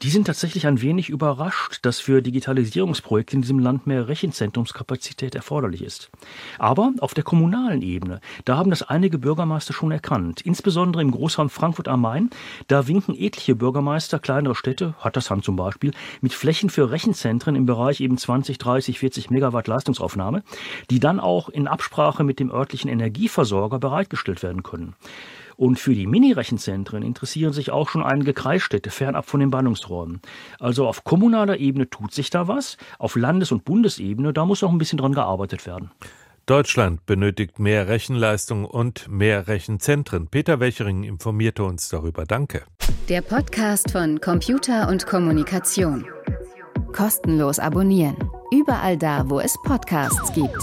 Die 0.03 0.11
sind 0.11 0.27
tatsächlich 0.27 0.67
ein 0.67 0.81
wenig 0.81 1.09
überrascht, 1.09 1.81
dass 1.83 2.01
für 2.01 2.23
Digitalisierungsprojekte 2.23 3.37
in 3.37 3.43
diesem 3.43 3.59
Land 3.59 3.87
mehr 3.87 4.09
Rechenzentrumskapazität 4.09 5.35
erforderlich 5.35 5.83
ist. 5.83 6.11
Aber 6.59 6.92
auf 7.01 7.15
der 7.15 7.25
kommunalen 7.25 7.83
Ebene, 7.83 8.21
da 8.45 8.57
haben 8.57 8.71
das 8.71 8.83
einige 8.83 9.19
Bürgermeister 9.19 9.73
schon 9.73 9.93
erkannt. 9.93 10.41
Insbesondere 10.41 11.03
im 11.03 11.11
Großraum 11.11 11.51
Frankfurt 11.51 11.89
am 11.89 12.03
Main, 12.03 12.31
da 12.69 12.89
winken 12.89 13.15
etliche 13.17 13.55
Bürgermeister 13.55 14.19
kleinere 14.19 14.55
Städte, 14.55 14.95
Hattersheim 14.99 15.43
zum 15.43 15.57
Beispiel, 15.57 15.93
mit 16.21 16.33
Flächen 16.33 16.71
für 16.71 16.91
Rechenzentren 16.91 17.57
im 17.57 17.67
Bereich 17.67 18.01
eben 18.01 18.19
20, 18.19 18.59
30, 18.59 18.99
40 18.99 19.31
Megawatt 19.31 19.67
Leistungsaufnahme, 19.67 20.43
die 20.91 21.01
dann 21.01 21.21
auch 21.21 21.49
in 21.49 21.69
Absprache 21.69 22.25
mit 22.25 22.41
dem 22.41 22.51
örtlichen 22.51 22.91
Energieversorger 22.91 23.79
bereitgestellt 23.79 24.43
werden 24.43 24.63
können. 24.63 24.95
Und 25.57 25.79
für 25.79 25.95
die 25.95 26.07
Mini-Rechenzentren 26.07 27.03
interessieren 27.03 27.53
sich 27.53 27.71
auch 27.71 27.89
schon 27.89 28.03
einige 28.03 28.33
Kreisstädte 28.33 28.91
fernab 28.91 29.27
von 29.27 29.41
den 29.41 29.51
Bannungsräumen. 29.51 30.21
Also 30.59 30.87
auf 30.87 31.05
kommunaler 31.05 31.59
Ebene 31.59 31.89
tut 31.89 32.13
sich 32.13 32.31
da 32.31 32.49
was, 32.49 32.77
auf 32.99 33.17
Landes- 33.17 33.53
und 33.53 33.65
Bundesebene, 33.65 34.33
da 34.33 34.45
muss 34.45 34.63
auch 34.63 34.71
ein 34.71 34.79
bisschen 34.79 34.99
dran 34.99 35.13
gearbeitet 35.13 35.67
werden. 35.67 35.91
Deutschland 36.47 37.07
benötigt 37.07 37.59
mehr 37.61 37.87
Rechenleistung 37.87 38.65
und 38.65 39.09
mehr 39.09 39.47
Rechenzentren. 39.47 40.27
Peter 40.29 40.59
Welchering 40.59 41.05
informierte 41.05 41.63
uns 41.63 41.89
darüber. 41.89 42.25
Danke. 42.25 42.63
Der 43.09 43.23
Podcast 43.23 43.93
von 43.93 44.21
Computer 44.21 44.89
und 44.89 45.07
Kommunikation. 45.07 46.05
Kostenlos 46.93 47.59
abonnieren. 47.59 48.17
Überall 48.53 48.99
da, 48.99 49.31
wo 49.31 49.39
es 49.39 49.57
Podcasts 49.65 50.33
gibt. 50.33 50.59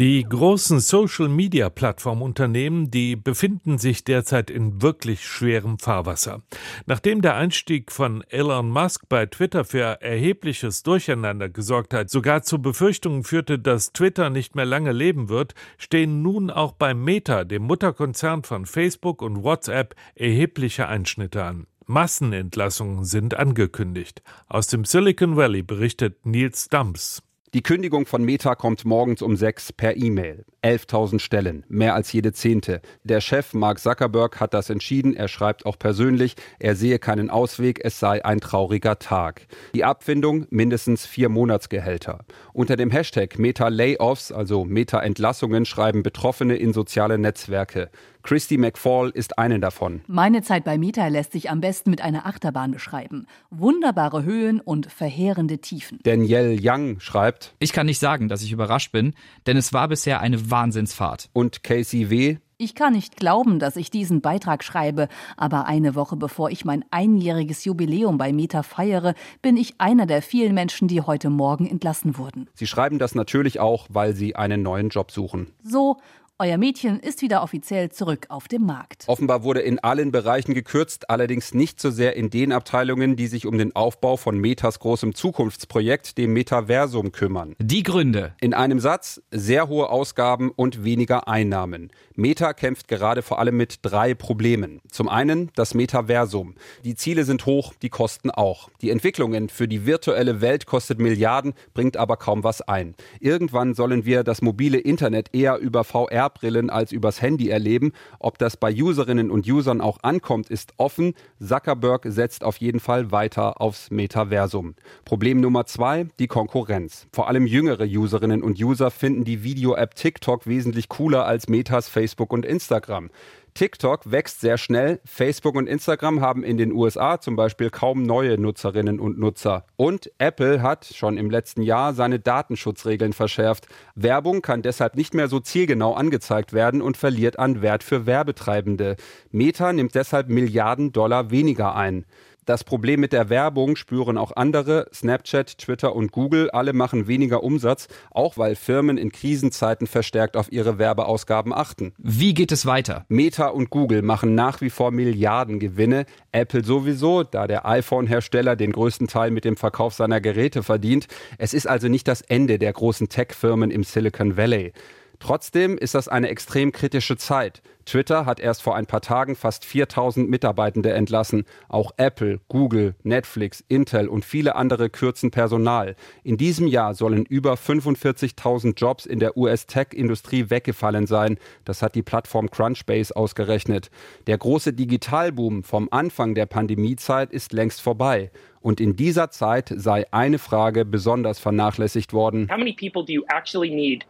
Die 0.00 0.22
großen 0.22 0.78
Social-Media-Plattformunternehmen, 0.78 2.88
die 2.88 3.16
befinden 3.16 3.78
sich 3.78 4.04
derzeit 4.04 4.48
in 4.48 4.80
wirklich 4.80 5.26
schwerem 5.26 5.80
Fahrwasser. 5.80 6.42
Nachdem 6.86 7.20
der 7.20 7.34
Einstieg 7.34 7.90
von 7.90 8.22
Elon 8.28 8.70
Musk 8.70 9.08
bei 9.08 9.26
Twitter 9.26 9.64
für 9.64 10.00
erhebliches 10.00 10.84
Durcheinander 10.84 11.48
gesorgt 11.48 11.94
hat, 11.94 12.10
sogar 12.10 12.44
zu 12.44 12.62
Befürchtungen 12.62 13.24
führte, 13.24 13.58
dass 13.58 13.92
Twitter 13.92 14.30
nicht 14.30 14.54
mehr 14.54 14.66
lange 14.66 14.92
leben 14.92 15.28
wird, 15.28 15.56
stehen 15.78 16.22
nun 16.22 16.50
auch 16.50 16.70
bei 16.70 16.94
Meta, 16.94 17.42
dem 17.42 17.64
Mutterkonzern 17.64 18.44
von 18.44 18.66
Facebook 18.66 19.20
und 19.20 19.42
WhatsApp, 19.42 19.96
erhebliche 20.14 20.86
Einschnitte 20.86 21.42
an. 21.42 21.66
Massenentlassungen 21.86 23.04
sind 23.04 23.34
angekündigt. 23.34 24.22
Aus 24.46 24.68
dem 24.68 24.84
Silicon 24.84 25.34
Valley 25.34 25.64
berichtet 25.64 26.24
Nils 26.24 26.68
Dumps. 26.68 27.24
Die 27.54 27.62
Kündigung 27.62 28.04
von 28.04 28.22
Meta 28.24 28.54
kommt 28.54 28.84
morgens 28.84 29.22
um 29.22 29.34
sechs 29.34 29.72
per 29.72 29.96
E-Mail. 29.96 30.44
11.000 30.62 31.20
Stellen, 31.20 31.64
mehr 31.68 31.94
als 31.94 32.12
jede 32.12 32.32
zehnte. 32.32 32.80
Der 33.04 33.20
Chef 33.20 33.54
Mark 33.54 33.78
Zuckerberg 33.78 34.40
hat 34.40 34.54
das 34.54 34.70
entschieden. 34.70 35.14
Er 35.14 35.28
schreibt 35.28 35.66
auch 35.66 35.78
persönlich, 35.78 36.34
er 36.58 36.74
sehe 36.74 36.98
keinen 36.98 37.30
Ausweg, 37.30 37.80
es 37.84 38.00
sei 38.00 38.24
ein 38.24 38.40
trauriger 38.40 38.98
Tag. 38.98 39.46
Die 39.74 39.84
Abfindung 39.84 40.46
mindestens 40.50 41.06
vier 41.06 41.28
Monatsgehälter. 41.28 42.24
Unter 42.52 42.76
dem 42.76 42.90
Hashtag 42.90 43.38
Meta 43.38 43.68
Layoffs, 43.68 44.32
also 44.32 44.64
Meta 44.64 45.00
Entlassungen, 45.00 45.64
schreiben 45.64 46.02
Betroffene 46.02 46.56
in 46.56 46.72
soziale 46.72 47.18
Netzwerke. 47.18 47.90
Christy 48.22 48.58
McFall 48.58 49.08
ist 49.08 49.38
eine 49.38 49.58
davon. 49.58 50.02
Meine 50.06 50.42
Zeit 50.42 50.64
bei 50.64 50.76
Meta 50.76 51.06
lässt 51.08 51.32
sich 51.32 51.48
am 51.48 51.62
besten 51.62 51.90
mit 51.90 52.02
einer 52.02 52.26
Achterbahn 52.26 52.72
beschreiben. 52.72 53.26
Wunderbare 53.50 54.22
Höhen 54.22 54.60
und 54.60 54.92
verheerende 54.92 55.58
Tiefen. 55.60 55.98
Danielle 56.02 56.58
Young 56.60 57.00
schreibt: 57.00 57.54
Ich 57.58 57.72
kann 57.72 57.86
nicht 57.86 58.00
sagen, 58.00 58.28
dass 58.28 58.42
ich 58.42 58.52
überrascht 58.52 58.92
bin, 58.92 59.14
denn 59.46 59.56
es 59.56 59.72
war 59.72 59.88
bisher 59.88 60.20
eine 60.20 60.47
Wahnsinnsfahrt. 60.50 61.30
Und 61.32 61.62
Casey 61.62 62.10
W. 62.10 62.38
Ich 62.60 62.74
kann 62.74 62.94
nicht 62.94 63.16
glauben, 63.16 63.60
dass 63.60 63.76
ich 63.76 63.88
diesen 63.88 64.20
Beitrag 64.20 64.64
schreibe, 64.64 65.06
aber 65.36 65.66
eine 65.66 65.94
Woche 65.94 66.16
bevor 66.16 66.50
ich 66.50 66.64
mein 66.64 66.84
einjähriges 66.90 67.64
Jubiläum 67.64 68.18
bei 68.18 68.32
Meta 68.32 68.64
feiere, 68.64 69.14
bin 69.42 69.56
ich 69.56 69.80
einer 69.80 70.06
der 70.06 70.22
vielen 70.22 70.54
Menschen, 70.54 70.88
die 70.88 71.00
heute 71.00 71.30
Morgen 71.30 71.66
entlassen 71.66 72.18
wurden. 72.18 72.50
Sie 72.54 72.66
schreiben 72.66 72.98
das 72.98 73.14
natürlich 73.14 73.60
auch, 73.60 73.86
weil 73.90 74.12
sie 74.16 74.34
einen 74.34 74.62
neuen 74.62 74.88
Job 74.88 75.12
suchen. 75.12 75.52
So 75.62 75.98
euer 76.40 76.56
Mädchen 76.56 77.00
ist 77.00 77.20
wieder 77.20 77.42
offiziell 77.42 77.90
zurück 77.90 78.26
auf 78.28 78.46
dem 78.46 78.64
Markt. 78.64 79.04
Offenbar 79.08 79.42
wurde 79.42 79.60
in 79.60 79.80
allen 79.80 80.12
Bereichen 80.12 80.54
gekürzt, 80.54 81.10
allerdings 81.10 81.52
nicht 81.52 81.80
so 81.80 81.90
sehr 81.90 82.14
in 82.14 82.30
den 82.30 82.52
Abteilungen, 82.52 83.16
die 83.16 83.26
sich 83.26 83.44
um 83.44 83.58
den 83.58 83.74
Aufbau 83.74 84.16
von 84.16 84.38
Metas 84.38 84.78
großem 84.78 85.16
Zukunftsprojekt, 85.16 86.16
dem 86.16 86.32
Metaversum, 86.32 87.10
kümmern. 87.10 87.56
Die 87.58 87.82
Gründe. 87.82 88.34
In 88.40 88.54
einem 88.54 88.78
Satz 88.78 89.20
sehr 89.32 89.68
hohe 89.68 89.90
Ausgaben 89.90 90.52
und 90.52 90.84
weniger 90.84 91.26
Einnahmen. 91.26 91.90
Meta 92.14 92.52
kämpft 92.52 92.86
gerade 92.86 93.22
vor 93.22 93.40
allem 93.40 93.56
mit 93.56 93.80
drei 93.82 94.14
Problemen. 94.14 94.80
Zum 94.90 95.08
einen 95.08 95.50
das 95.56 95.74
Metaversum. 95.74 96.54
Die 96.84 96.94
Ziele 96.94 97.24
sind 97.24 97.46
hoch, 97.46 97.74
die 97.82 97.90
Kosten 97.90 98.30
auch. 98.30 98.70
Die 98.80 98.90
Entwicklungen 98.90 99.48
für 99.48 99.66
die 99.66 99.86
virtuelle 99.86 100.40
Welt 100.40 100.66
kostet 100.66 101.00
Milliarden, 101.00 101.54
bringt 101.74 101.96
aber 101.96 102.16
kaum 102.16 102.44
was 102.44 102.60
ein. 102.62 102.94
Irgendwann 103.18 103.74
sollen 103.74 104.04
wir 104.04 104.22
das 104.22 104.42
mobile 104.42 104.78
Internet 104.78 105.34
eher 105.34 105.58
über 105.58 105.82
VR 105.84 106.27
VR-Brillen 106.28 106.70
als 106.70 106.92
übers 106.92 107.22
Handy 107.22 107.48
erleben. 107.48 107.92
Ob 108.18 108.38
das 108.38 108.56
bei 108.56 108.72
Userinnen 108.72 109.30
und 109.30 109.46
Usern 109.48 109.80
auch 109.80 109.98
ankommt, 110.02 110.50
ist 110.50 110.72
offen. 110.76 111.14
Zuckerberg 111.40 112.04
setzt 112.06 112.44
auf 112.44 112.58
jeden 112.58 112.80
Fall 112.80 113.10
weiter 113.10 113.60
aufs 113.60 113.90
Metaversum. 113.90 114.74
Problem 115.04 115.40
Nummer 115.40 115.66
zwei, 115.66 116.06
die 116.18 116.26
Konkurrenz. 116.26 117.06
Vor 117.12 117.28
allem 117.28 117.46
jüngere 117.46 117.84
Userinnen 117.84 118.42
und 118.42 118.60
User 118.60 118.90
finden 118.90 119.24
die 119.24 119.42
Video-App 119.42 119.94
TikTok 119.94 120.46
wesentlich 120.46 120.88
cooler 120.88 121.26
als 121.26 121.48
Metas, 121.48 121.88
Facebook 121.88 122.32
und 122.32 122.44
Instagram. 122.44 123.10
TikTok 123.58 124.12
wächst 124.12 124.40
sehr 124.40 124.56
schnell. 124.56 125.00
Facebook 125.04 125.56
und 125.56 125.66
Instagram 125.66 126.20
haben 126.20 126.44
in 126.44 126.58
den 126.58 126.70
USA 126.70 127.20
zum 127.20 127.34
Beispiel 127.34 127.70
kaum 127.70 128.04
neue 128.04 128.38
Nutzerinnen 128.38 129.00
und 129.00 129.18
Nutzer. 129.18 129.64
Und 129.74 130.12
Apple 130.18 130.62
hat 130.62 130.84
schon 130.84 131.18
im 131.18 131.28
letzten 131.28 131.62
Jahr 131.62 131.92
seine 131.92 132.20
Datenschutzregeln 132.20 133.12
verschärft. 133.12 133.66
Werbung 133.96 134.42
kann 134.42 134.62
deshalb 134.62 134.94
nicht 134.94 135.12
mehr 135.12 135.26
so 135.26 135.40
zielgenau 135.40 135.94
angezeigt 135.94 136.52
werden 136.52 136.80
und 136.80 136.96
verliert 136.96 137.40
an 137.40 137.60
Wert 137.60 137.82
für 137.82 138.06
Werbetreibende. 138.06 138.94
Meta 139.32 139.72
nimmt 139.72 139.96
deshalb 139.96 140.28
Milliarden 140.28 140.92
Dollar 140.92 141.32
weniger 141.32 141.74
ein. 141.74 142.04
Das 142.48 142.64
Problem 142.64 143.00
mit 143.00 143.12
der 143.12 143.28
Werbung 143.28 143.76
spüren 143.76 144.16
auch 144.16 144.34
andere. 144.34 144.86
Snapchat, 144.94 145.58
Twitter 145.58 145.94
und 145.94 146.12
Google, 146.12 146.48
alle 146.50 146.72
machen 146.72 147.06
weniger 147.06 147.42
Umsatz, 147.42 147.88
auch 148.10 148.38
weil 148.38 148.54
Firmen 148.54 148.96
in 148.96 149.12
Krisenzeiten 149.12 149.86
verstärkt 149.86 150.34
auf 150.34 150.50
ihre 150.50 150.78
Werbeausgaben 150.78 151.52
achten. 151.52 151.92
Wie 151.98 152.32
geht 152.32 152.50
es 152.50 152.64
weiter? 152.64 153.04
Meta 153.10 153.48
und 153.48 153.68
Google 153.68 154.00
machen 154.00 154.34
nach 154.34 154.62
wie 154.62 154.70
vor 154.70 154.92
Milliardengewinne. 154.92 156.06
Apple 156.32 156.64
sowieso, 156.64 157.22
da 157.22 157.46
der 157.46 157.66
iPhone-Hersteller 157.66 158.56
den 158.56 158.72
größten 158.72 159.08
Teil 159.08 159.30
mit 159.30 159.44
dem 159.44 159.58
Verkauf 159.58 159.92
seiner 159.92 160.22
Geräte 160.22 160.62
verdient. 160.62 161.06
Es 161.36 161.52
ist 161.52 161.66
also 161.66 161.88
nicht 161.88 162.08
das 162.08 162.22
Ende 162.22 162.58
der 162.58 162.72
großen 162.72 163.10
Tech-Firmen 163.10 163.70
im 163.70 163.84
Silicon 163.84 164.38
Valley. 164.38 164.72
Trotzdem 165.20 165.76
ist 165.76 165.94
das 165.94 166.08
eine 166.08 166.28
extrem 166.28 166.72
kritische 166.72 167.16
Zeit. 167.16 167.60
Twitter 167.88 168.26
hat 168.26 168.38
erst 168.38 168.62
vor 168.62 168.76
ein 168.76 168.84
paar 168.84 169.00
Tagen 169.00 169.34
fast 169.34 169.64
4000 169.64 170.28
Mitarbeitende 170.28 170.92
entlassen. 170.92 171.44
Auch 171.68 171.92
Apple, 171.96 172.38
Google, 172.48 172.94
Netflix, 173.02 173.64
Intel 173.66 174.08
und 174.08 174.26
viele 174.26 174.56
andere 174.56 174.90
kürzen 174.90 175.30
Personal. 175.30 175.96
In 176.22 176.36
diesem 176.36 176.66
Jahr 176.66 176.94
sollen 176.94 177.24
über 177.24 177.54
45.000 177.54 178.78
Jobs 178.78 179.06
in 179.06 179.20
der 179.20 179.38
US-Tech-Industrie 179.38 180.50
weggefallen 180.50 181.06
sein. 181.06 181.38
Das 181.64 181.80
hat 181.80 181.94
die 181.94 182.02
Plattform 182.02 182.50
Crunchbase 182.50 183.16
ausgerechnet. 183.16 183.90
Der 184.26 184.36
große 184.36 184.74
Digitalboom 184.74 185.64
vom 185.64 185.88
Anfang 185.90 186.34
der 186.34 186.46
Pandemiezeit 186.46 187.32
ist 187.32 187.54
längst 187.54 187.80
vorbei. 187.80 188.30
Und 188.60 188.80
in 188.80 188.96
dieser 188.96 189.30
Zeit 189.30 189.72
sei 189.74 190.04
eine 190.12 190.38
Frage 190.38 190.84
besonders 190.84 191.38
vernachlässigt 191.38 192.12
worden. 192.12 192.48
How 192.50 192.58
many 192.58 192.74
people 192.74 193.02
do 193.02 193.12
you 193.14 193.24
actually 193.30 193.70
need 193.70 194.04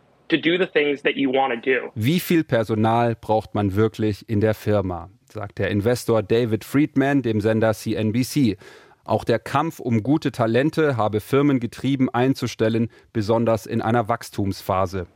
wie 1.95 2.21
viel 2.21 2.45
Personal 2.45 3.17
braucht 3.21 3.55
man 3.55 3.75
wirklich 3.75 4.29
in 4.29 4.41
der 4.41 4.55
Firma? 4.55 5.11
sagt 5.33 5.59
der 5.59 5.71
Investor 5.71 6.23
David 6.23 6.65
Friedman 6.65 7.23
dem 7.23 7.41
Sender 7.41 7.75
CNBC. 7.75 8.57
Auch 9.05 9.25
der 9.25 9.39
Kampf 9.39 9.81
um 9.81 10.03
gute 10.03 10.33
Talente 10.33 10.99
habe 10.99 11.21
Firmen 11.21 11.61
getrieben, 11.61 12.11
einzustellen, 12.11 12.91
besonders 13.15 13.65
in 13.65 13.81
einer 13.81 14.09
Wachstumsphase. 14.09 15.07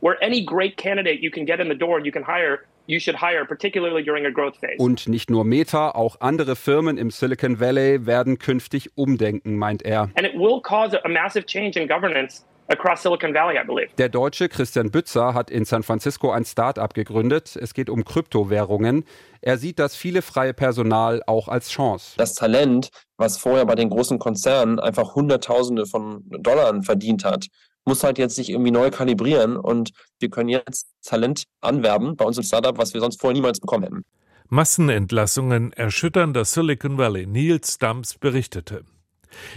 Und 4.77 5.07
nicht 5.07 5.29
nur 5.29 5.45
Meta, 5.45 5.91
auch 5.91 6.21
andere 6.21 6.55
Firmen 6.55 6.97
im 6.97 7.11
Silicon 7.11 7.59
Valley 7.59 8.05
werden 8.07 8.39
künftig 8.39 8.97
umdenken, 8.97 9.57
meint 9.57 9.83
er. 9.83 10.09
And 10.15 10.25
it 10.25 10.33
will 10.33 10.59
cause 10.61 10.99
a 11.05 11.07
massive 11.07 11.45
change 11.45 11.79
in 11.79 11.87
governance 11.87 12.43
across 12.67 13.03
Silicon 13.03 13.33
Valley, 13.33 13.57
I 13.57 13.65
believe. 13.65 13.89
Der 13.97 14.09
Deutsche 14.09 14.49
Christian 14.49 14.91
Bützer 14.91 15.33
hat 15.33 15.49
in 15.49 15.65
San 15.65 15.83
Francisco 15.83 16.31
ein 16.31 16.45
Start-up 16.45 16.93
gegründet. 16.93 17.55
Es 17.55 17.73
geht 17.73 17.89
um 17.89 18.03
Kryptowährungen. 18.03 19.05
Er 19.41 19.57
sieht 19.57 19.79
das 19.79 19.95
viele 19.95 20.21
freie 20.21 20.53
Personal 20.53 21.21
auch 21.27 21.47
als 21.47 21.69
Chance. 21.69 22.13
Das 22.17 22.33
Talent, 22.35 22.89
was 23.17 23.37
vorher 23.37 23.65
bei 23.65 23.75
den 23.75 23.89
großen 23.89 24.19
Konzernen 24.19 24.79
einfach 24.79 25.15
Hunderttausende 25.15 25.85
von 25.85 26.23
Dollar 26.29 26.81
verdient 26.83 27.25
hat, 27.25 27.47
muss 27.85 28.03
halt 28.03 28.17
jetzt 28.17 28.35
sich 28.35 28.49
irgendwie 28.49 28.71
neu 28.71 28.89
kalibrieren 28.89 29.57
und 29.57 29.91
wir 30.19 30.29
können 30.29 30.49
jetzt 30.49 30.87
Talent 31.05 31.43
anwerben 31.61 32.15
bei 32.15 32.25
uns 32.25 32.37
im 32.37 32.43
Startup, 32.43 32.77
was 32.77 32.93
wir 32.93 33.01
sonst 33.01 33.19
vorher 33.19 33.33
niemals 33.33 33.59
bekommen 33.59 33.83
hätten. 33.83 34.05
Massenentlassungen 34.47 35.73
erschüttern 35.73 36.33
das 36.33 36.53
Silicon 36.53 36.97
Valley. 36.97 37.25
Niels 37.25 37.73
Stumps 37.73 38.17
berichtete. 38.17 38.85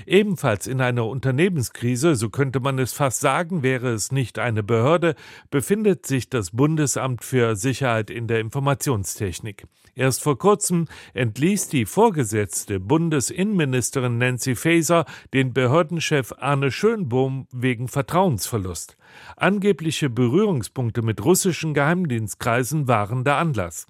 Ebenfalls 0.06 0.66
in 0.66 0.80
einer 0.80 1.06
Unternehmenskrise, 1.06 2.16
so 2.16 2.30
könnte 2.30 2.60
man 2.60 2.78
es 2.78 2.92
fast 2.92 3.20
sagen, 3.20 3.62
wäre 3.62 3.92
es 3.92 4.12
nicht 4.12 4.38
eine 4.38 4.62
Behörde, 4.62 5.14
befindet 5.50 6.06
sich 6.06 6.28
das 6.28 6.50
Bundesamt 6.50 7.24
für 7.24 7.56
Sicherheit 7.56 8.10
in 8.10 8.26
der 8.26 8.40
Informationstechnik. 8.40 9.66
Erst 9.94 10.22
vor 10.22 10.38
kurzem 10.38 10.88
entließ 11.14 11.68
die 11.68 11.86
vorgesetzte 11.86 12.80
Bundesinnenministerin 12.80 14.18
Nancy 14.18 14.54
Faeser 14.54 15.06
den 15.32 15.54
Behördenchef 15.54 16.34
Arne 16.38 16.70
Schönbohm 16.70 17.46
wegen 17.50 17.88
Vertrauensverlust. 17.88 18.98
Angebliche 19.36 20.10
Berührungspunkte 20.10 21.00
mit 21.00 21.24
russischen 21.24 21.72
Geheimdienstkreisen 21.72 22.88
waren 22.88 23.24
der 23.24 23.36
Anlass. 23.36 23.86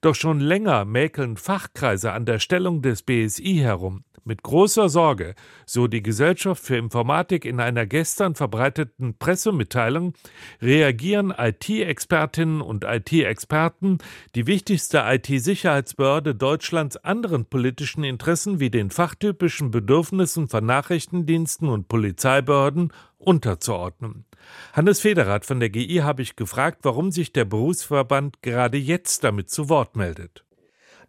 Doch 0.00 0.14
schon 0.14 0.40
länger 0.40 0.84
mäkeln 0.84 1.36
Fachkreise 1.36 2.12
an 2.12 2.24
der 2.24 2.38
Stellung 2.38 2.82
des 2.82 3.02
BSI 3.02 3.56
herum. 3.56 4.04
Mit 4.24 4.44
großer 4.44 4.88
Sorge, 4.88 5.34
so 5.66 5.88
die 5.88 6.02
Gesellschaft 6.02 6.62
für 6.62 6.76
Informatik 6.76 7.44
in 7.44 7.58
einer 7.58 7.86
gestern 7.86 8.36
verbreiteten 8.36 9.18
Pressemitteilung, 9.18 10.14
reagieren 10.60 11.34
IT-Expertinnen 11.36 12.60
und 12.60 12.84
IT-Experten, 12.84 13.98
die 14.36 14.46
wichtigste 14.46 15.02
IT-Sicherheitsbehörde 15.04 16.36
Deutschlands, 16.36 16.96
anderen 16.98 17.46
politischen 17.46 18.04
Interessen 18.04 18.60
wie 18.60 18.70
den 18.70 18.90
fachtypischen 18.90 19.72
Bedürfnissen 19.72 20.46
von 20.48 20.64
Nachrichtendiensten 20.66 21.68
und 21.68 21.88
Polizeibehörden 21.88 22.92
unterzuordnen. 23.18 24.24
Hannes 24.72 25.00
Federath 25.00 25.46
von 25.46 25.58
der 25.58 25.70
GI 25.70 25.96
habe 25.96 26.22
ich 26.22 26.36
gefragt, 26.36 26.80
warum 26.82 27.10
sich 27.10 27.32
der 27.32 27.44
Berufsverband 27.44 28.40
gerade 28.42 28.78
jetzt 28.78 29.24
damit 29.24 29.50
zu 29.50 29.68
Wort 29.68 29.96
meldet. 29.96 30.44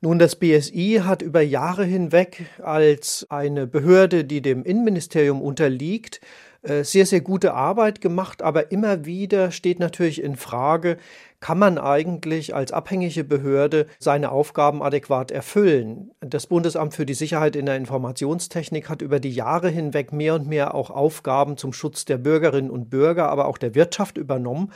Nun, 0.04 0.20
das 0.20 0.36
BSI 0.36 1.00
hat 1.06 1.22
über 1.22 1.40
Jahre 1.40 1.86
hinweg 1.86 2.44
als 2.62 3.26
eine 3.30 3.66
Behörde, 3.66 4.26
die 4.26 4.42
dem 4.42 4.66
Innenministerium 4.66 5.42
unterliegt, 5.42 6.20
äh, 6.62 6.84
sehr, 6.84 7.06
sehr 7.06 7.22
gute 7.22 7.54
Arbeit 7.54 8.02
gemacht, 8.02 8.42
aber 8.42 8.70
immer 8.74 9.06
wieder 9.06 9.52
steht 9.52 9.80
natürlich 9.80 10.22
in 10.22 10.36
Frage, 10.36 10.98
kann 11.40 11.58
man 11.58 11.78
eigentlich 11.78 12.54
als 12.54 12.74
abhängige 12.74 13.24
Behörde 13.24 13.86
seine 13.98 14.32
Aufgaben 14.32 14.84
adäquat 14.84 15.32
erfüllen? 15.32 16.12
Das 16.20 16.48
Bundesamt 16.48 16.94
für 16.94 17.06
die 17.06 17.14
Sicherheit 17.14 17.56
in 17.56 17.66
der 17.66 17.78
Informationstechnik 17.78 18.90
hat 18.90 19.02
über 19.02 19.22
die 19.22 19.34
Jahre 19.34 19.70
hinweg 19.70 20.12
mehr 20.12 20.36
und 20.36 20.48
mehr 20.48 20.74
auch 20.74 20.90
Aufgaben 20.90 21.56
zum 21.56 21.72
Schutz 21.72 22.04
der 22.04 22.18
Bürgerinnen 22.18 22.72
und 22.72 22.90
Bürger, 22.90 23.30
aber 23.30 23.46
auch 23.46 23.58
der 23.58 23.74
Wirtschaft 23.74 24.18
übernommen. 24.18 24.72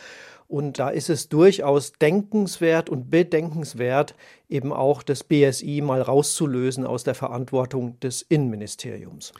Und 0.48 0.80
da 0.80 0.90
ist 0.90 1.10
es 1.10 1.28
durchaus 1.28 1.92
denkenswert 1.94 2.90
und 2.90 3.10
bedenkenswert, 3.10 4.16
eben 4.48 4.72
auch 4.72 5.04
das 5.04 5.24
BSI 5.26 5.82
mal 5.82 6.02
rauszulösen 6.02 6.86
aus 6.86 7.04
der 7.04 7.16
Verantwortung 7.16 8.00
des 8.00 8.22
Innenministeriums. 8.22 9.34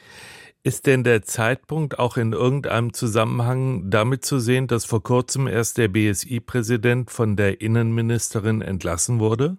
Ist 0.64 0.86
denn 0.86 1.04
der 1.04 1.22
Zeitpunkt 1.22 1.98
auch 1.98 2.18
in 2.18 2.32
irgendeinem 2.32 2.92
Zusammenhang 2.92 3.88
damit 3.88 4.24
zu 4.24 4.38
sehen, 4.38 4.66
dass 4.66 4.84
vor 4.84 5.02
kurzem 5.02 5.46
erst 5.46 5.78
der 5.78 5.88
BSI-Präsident 5.88 7.10
von 7.10 7.36
der 7.36 7.62
Innenministerin 7.62 8.60
entlassen 8.60 9.18
wurde? 9.18 9.56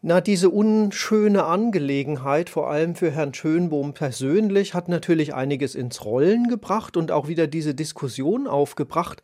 Na, 0.00 0.20
diese 0.20 0.48
unschöne 0.48 1.44
Angelegenheit, 1.44 2.48
vor 2.48 2.70
allem 2.70 2.94
für 2.94 3.10
Herrn 3.10 3.34
Schönbohm 3.34 3.92
persönlich, 3.92 4.72
hat 4.72 4.88
natürlich 4.88 5.34
einiges 5.34 5.74
ins 5.74 6.04
Rollen 6.04 6.48
gebracht 6.48 6.96
und 6.96 7.10
auch 7.10 7.28
wieder 7.28 7.48
diese 7.48 7.74
Diskussion 7.74 8.46
aufgebracht, 8.46 9.22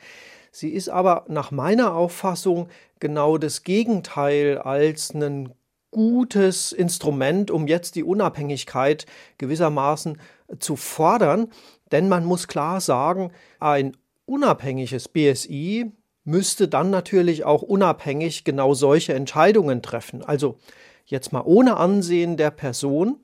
Sie 0.54 0.68
ist 0.68 0.90
aber 0.90 1.24
nach 1.28 1.50
meiner 1.50 1.94
Auffassung 1.94 2.68
genau 3.00 3.38
das 3.38 3.62
Gegenteil 3.62 4.58
als 4.58 5.14
ein 5.14 5.54
gutes 5.90 6.72
Instrument, 6.72 7.50
um 7.50 7.66
jetzt 7.66 7.94
die 7.94 8.04
Unabhängigkeit 8.04 9.06
gewissermaßen 9.38 10.18
zu 10.58 10.76
fordern. 10.76 11.48
Denn 11.90 12.08
man 12.08 12.26
muss 12.26 12.48
klar 12.48 12.82
sagen, 12.82 13.32
ein 13.60 13.96
unabhängiges 14.26 15.08
BSI 15.08 15.90
müsste 16.24 16.68
dann 16.68 16.90
natürlich 16.90 17.44
auch 17.44 17.62
unabhängig 17.62 18.44
genau 18.44 18.74
solche 18.74 19.14
Entscheidungen 19.14 19.80
treffen. 19.82 20.22
Also 20.22 20.58
jetzt 21.06 21.32
mal 21.32 21.42
ohne 21.44 21.78
Ansehen 21.78 22.36
der 22.36 22.50
Person 22.50 23.20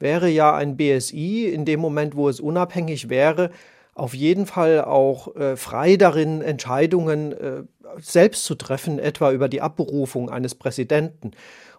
wäre 0.00 0.28
ja 0.28 0.54
ein 0.54 0.76
BSI 0.76 1.46
in 1.46 1.64
dem 1.64 1.78
Moment, 1.78 2.16
wo 2.16 2.28
es 2.28 2.40
unabhängig 2.40 3.08
wäre, 3.08 3.50
auf 3.94 4.14
jeden 4.14 4.46
Fall 4.46 4.82
auch 4.84 5.34
äh, 5.36 5.56
frei 5.56 5.96
darin, 5.96 6.40
Entscheidungen 6.40 7.32
äh, 7.32 7.62
selbst 8.00 8.44
zu 8.44 8.54
treffen, 8.54 8.98
etwa 8.98 9.32
über 9.32 9.48
die 9.48 9.60
Abberufung 9.60 10.30
eines 10.30 10.54
Präsidenten. 10.54 11.32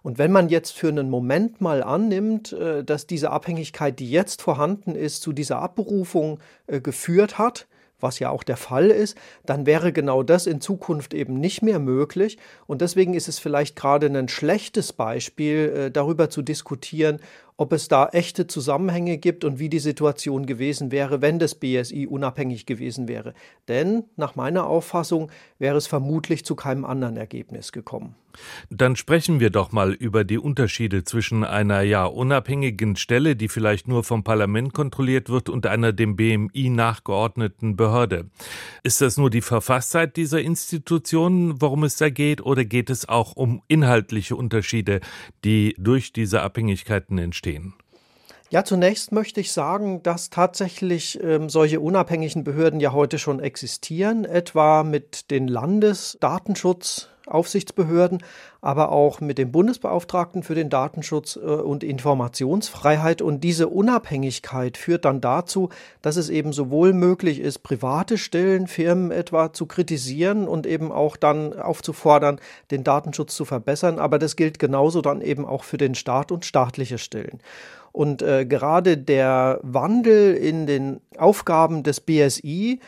Und 0.03 0.17
wenn 0.17 0.31
man 0.31 0.49
jetzt 0.49 0.71
für 0.71 0.89
einen 0.89 1.09
Moment 1.09 1.61
mal 1.61 1.81
annimmt, 1.81 2.53
äh, 2.53 2.83
dass 2.83 3.07
diese 3.07 3.31
Abhängigkeit, 3.31 3.99
die 3.99 4.11
jetzt 4.11 4.41
vorhanden 4.41 4.95
ist, 4.95 5.21
zu 5.21 5.33
dieser 5.33 5.59
Abberufung 5.59 6.39
äh, 6.67 6.81
geführt 6.81 7.37
hat, 7.37 7.67
was 8.03 8.19
ja 8.19 8.29
auch 8.29 8.43
der 8.43 8.57
Fall 8.57 8.91
ist, 8.91 9.17
dann 9.45 9.65
wäre 9.65 9.91
genau 9.91 10.21
das 10.21 10.45
in 10.45 10.61
Zukunft 10.61 11.13
eben 11.13 11.39
nicht 11.39 11.63
mehr 11.63 11.79
möglich. 11.79 12.37
Und 12.67 12.81
deswegen 12.81 13.13
ist 13.15 13.27
es 13.27 13.39
vielleicht 13.39 13.75
gerade 13.75 14.07
ein 14.07 14.27
schlechtes 14.27 14.93
Beispiel, 14.93 15.73
äh, 15.75 15.91
darüber 15.91 16.29
zu 16.29 16.41
diskutieren, 16.43 17.19
ob 17.57 17.71
es 17.73 17.87
da 17.87 18.09
echte 18.09 18.47
Zusammenhänge 18.47 19.17
gibt 19.17 19.43
und 19.45 19.59
wie 19.59 19.69
die 19.69 19.79
Situation 19.79 20.45
gewesen 20.45 20.91
wäre, 20.91 21.21
wenn 21.21 21.39
das 21.39 21.55
BSI 21.55 22.07
unabhängig 22.07 22.65
gewesen 22.65 23.07
wäre. 23.07 23.33
Denn 23.67 24.03
nach 24.15 24.35
meiner 24.35 24.67
Auffassung 24.67 25.31
wäre 25.59 25.77
es 25.77 25.87
vermutlich 25.87 26.45
zu 26.45 26.55
keinem 26.55 26.85
anderen 26.85 27.17
Ergebnis 27.17 27.71
gekommen. 27.71 28.15
Dann 28.69 28.95
sprechen 28.95 29.39
wir 29.39 29.49
doch 29.49 29.71
mal 29.71 29.93
über 29.93 30.23
die 30.23 30.37
Unterschiede 30.37 31.03
zwischen 31.03 31.43
einer 31.43 31.81
ja 31.81 32.05
unabhängigen 32.05 32.95
Stelle, 32.95 33.35
die 33.35 33.47
vielleicht 33.47 33.87
nur 33.87 34.03
vom 34.03 34.23
Parlament 34.23 34.73
kontrolliert 34.73 35.29
wird, 35.29 35.49
und 35.49 35.65
einer 35.65 35.93
dem 35.93 36.15
BMI 36.15 36.69
nachgeordneten 36.69 37.75
Behörde. 37.75 38.29
Ist 38.83 39.01
das 39.01 39.17
nur 39.17 39.29
die 39.29 39.41
Verfasstheit 39.41 40.17
dieser 40.17 40.41
Institutionen, 40.41 41.61
worum 41.61 41.83
es 41.83 41.95
da 41.97 42.09
geht, 42.09 42.41
oder 42.41 42.65
geht 42.65 42.89
es 42.89 43.07
auch 43.07 43.35
um 43.35 43.61
inhaltliche 43.67 44.35
Unterschiede, 44.35 45.01
die 45.43 45.75
durch 45.77 46.13
diese 46.13 46.41
Abhängigkeiten 46.41 47.17
entstehen? 47.17 47.73
Ja, 48.53 48.63
zunächst 48.63 49.11
möchte 49.11 49.41
ich 49.41 49.51
sagen, 49.51 50.03
dass 50.03 50.29
tatsächlich 50.29 51.19
ähm, 51.23 51.49
solche 51.49 51.79
unabhängigen 51.79 52.43
Behörden 52.43 52.79
ja 52.79 52.91
heute 52.91 53.17
schon 53.17 53.39
existieren, 53.39 54.25
etwa 54.25 54.83
mit 54.83 55.31
den 55.31 55.47
Landesdatenschutz 55.47 57.09
Aufsichtsbehörden, 57.27 58.23
aber 58.61 58.91
auch 58.91 59.21
mit 59.21 59.37
dem 59.37 59.51
Bundesbeauftragten 59.51 60.43
für 60.43 60.55
den 60.55 60.69
Datenschutz 60.69 61.35
äh, 61.35 61.39
und 61.39 61.83
Informationsfreiheit. 61.83 63.21
Und 63.21 63.43
diese 63.43 63.69
Unabhängigkeit 63.69 64.77
führt 64.77 65.05
dann 65.05 65.21
dazu, 65.21 65.69
dass 66.01 66.17
es 66.17 66.29
eben 66.29 66.53
sowohl 66.53 66.93
möglich 66.93 67.39
ist, 67.39 67.59
private 67.59 68.17
Stellen, 68.17 68.67
Firmen 68.67 69.11
etwa 69.11 69.53
zu 69.53 69.65
kritisieren 69.65 70.47
und 70.47 70.65
eben 70.65 70.91
auch 70.91 71.17
dann 71.17 71.53
aufzufordern, 71.59 72.39
den 72.71 72.83
Datenschutz 72.83 73.35
zu 73.35 73.45
verbessern. 73.45 73.99
Aber 73.99 74.19
das 74.19 74.35
gilt 74.35 74.59
genauso 74.59 75.01
dann 75.01 75.21
eben 75.21 75.45
auch 75.45 75.63
für 75.63 75.77
den 75.77 75.95
Staat 75.95 76.31
und 76.31 76.45
staatliche 76.45 76.97
Stellen. 76.97 77.39
Und 77.93 78.23
äh, 78.23 78.45
gerade 78.45 78.97
der 78.97 79.59
Wandel 79.61 80.33
in 80.33 80.65
den 80.65 80.99
Aufgaben 81.17 81.83
des 81.83 82.01
BSI 82.01 82.79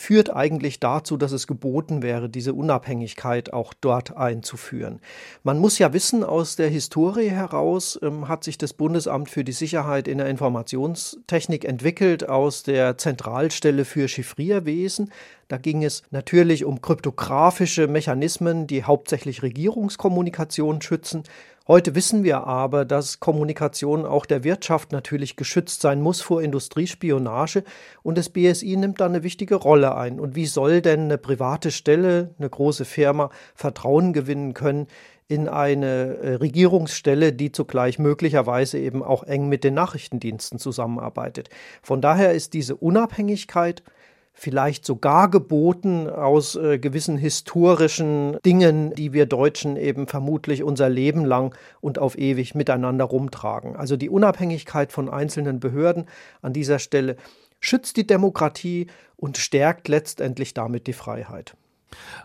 führt 0.00 0.34
eigentlich 0.34 0.80
dazu, 0.80 1.18
dass 1.18 1.30
es 1.32 1.46
geboten 1.46 2.02
wäre, 2.02 2.30
diese 2.30 2.54
Unabhängigkeit 2.54 3.52
auch 3.52 3.74
dort 3.74 4.16
einzuführen. 4.16 5.00
Man 5.42 5.58
muss 5.58 5.78
ja 5.78 5.92
wissen, 5.92 6.24
aus 6.24 6.56
der 6.56 6.68
Historie 6.68 7.28
heraus 7.28 7.98
ähm, 8.02 8.26
hat 8.26 8.42
sich 8.42 8.56
das 8.56 8.72
Bundesamt 8.72 9.28
für 9.28 9.44
die 9.44 9.52
Sicherheit 9.52 10.08
in 10.08 10.16
der 10.16 10.28
Informationstechnik 10.28 11.66
entwickelt 11.66 12.26
aus 12.26 12.62
der 12.62 12.96
Zentralstelle 12.96 13.84
für 13.84 14.08
Chiffrierwesen. 14.08 15.12
Da 15.48 15.58
ging 15.58 15.84
es 15.84 16.02
natürlich 16.10 16.64
um 16.64 16.80
kryptografische 16.80 17.86
Mechanismen, 17.86 18.66
die 18.66 18.84
hauptsächlich 18.84 19.42
Regierungskommunikation 19.42 20.80
schützen. 20.80 21.24
Heute 21.70 21.94
wissen 21.94 22.24
wir 22.24 22.48
aber, 22.48 22.84
dass 22.84 23.20
Kommunikation 23.20 24.04
auch 24.04 24.26
der 24.26 24.42
Wirtschaft 24.42 24.90
natürlich 24.90 25.36
geschützt 25.36 25.82
sein 25.82 26.02
muss 26.02 26.20
vor 26.20 26.42
Industriespionage 26.42 27.62
und 28.02 28.18
das 28.18 28.28
BSI 28.28 28.76
nimmt 28.76 29.00
da 29.00 29.06
eine 29.06 29.22
wichtige 29.22 29.54
Rolle 29.54 29.94
ein. 29.94 30.18
Und 30.18 30.34
wie 30.34 30.46
soll 30.46 30.82
denn 30.82 31.02
eine 31.02 31.16
private 31.16 31.70
Stelle, 31.70 32.34
eine 32.40 32.50
große 32.50 32.84
Firma 32.84 33.30
Vertrauen 33.54 34.12
gewinnen 34.12 34.52
können 34.52 34.88
in 35.28 35.48
eine 35.48 36.16
äh, 36.16 36.34
Regierungsstelle, 36.34 37.32
die 37.32 37.52
zugleich 37.52 38.00
möglicherweise 38.00 38.80
eben 38.80 39.04
auch 39.04 39.22
eng 39.22 39.48
mit 39.48 39.62
den 39.62 39.74
Nachrichtendiensten 39.74 40.58
zusammenarbeitet? 40.58 41.50
Von 41.82 42.00
daher 42.00 42.32
ist 42.32 42.52
diese 42.52 42.74
Unabhängigkeit 42.74 43.84
vielleicht 44.32 44.84
sogar 44.84 45.30
geboten 45.30 46.08
aus 46.08 46.56
äh, 46.56 46.78
gewissen 46.78 47.18
historischen 47.18 48.38
Dingen, 48.44 48.94
die 48.94 49.12
wir 49.12 49.26
Deutschen 49.26 49.76
eben 49.76 50.06
vermutlich 50.06 50.62
unser 50.62 50.88
Leben 50.88 51.24
lang 51.24 51.54
und 51.80 51.98
auf 51.98 52.16
ewig 52.16 52.54
miteinander 52.54 53.04
rumtragen. 53.04 53.76
Also 53.76 53.96
die 53.96 54.08
Unabhängigkeit 54.08 54.92
von 54.92 55.08
einzelnen 55.08 55.60
Behörden 55.60 56.06
an 56.42 56.52
dieser 56.52 56.78
Stelle 56.78 57.16
schützt 57.60 57.96
die 57.96 58.06
Demokratie 58.06 58.86
und 59.16 59.36
stärkt 59.36 59.88
letztendlich 59.88 60.54
damit 60.54 60.86
die 60.86 60.94
Freiheit. 60.94 61.54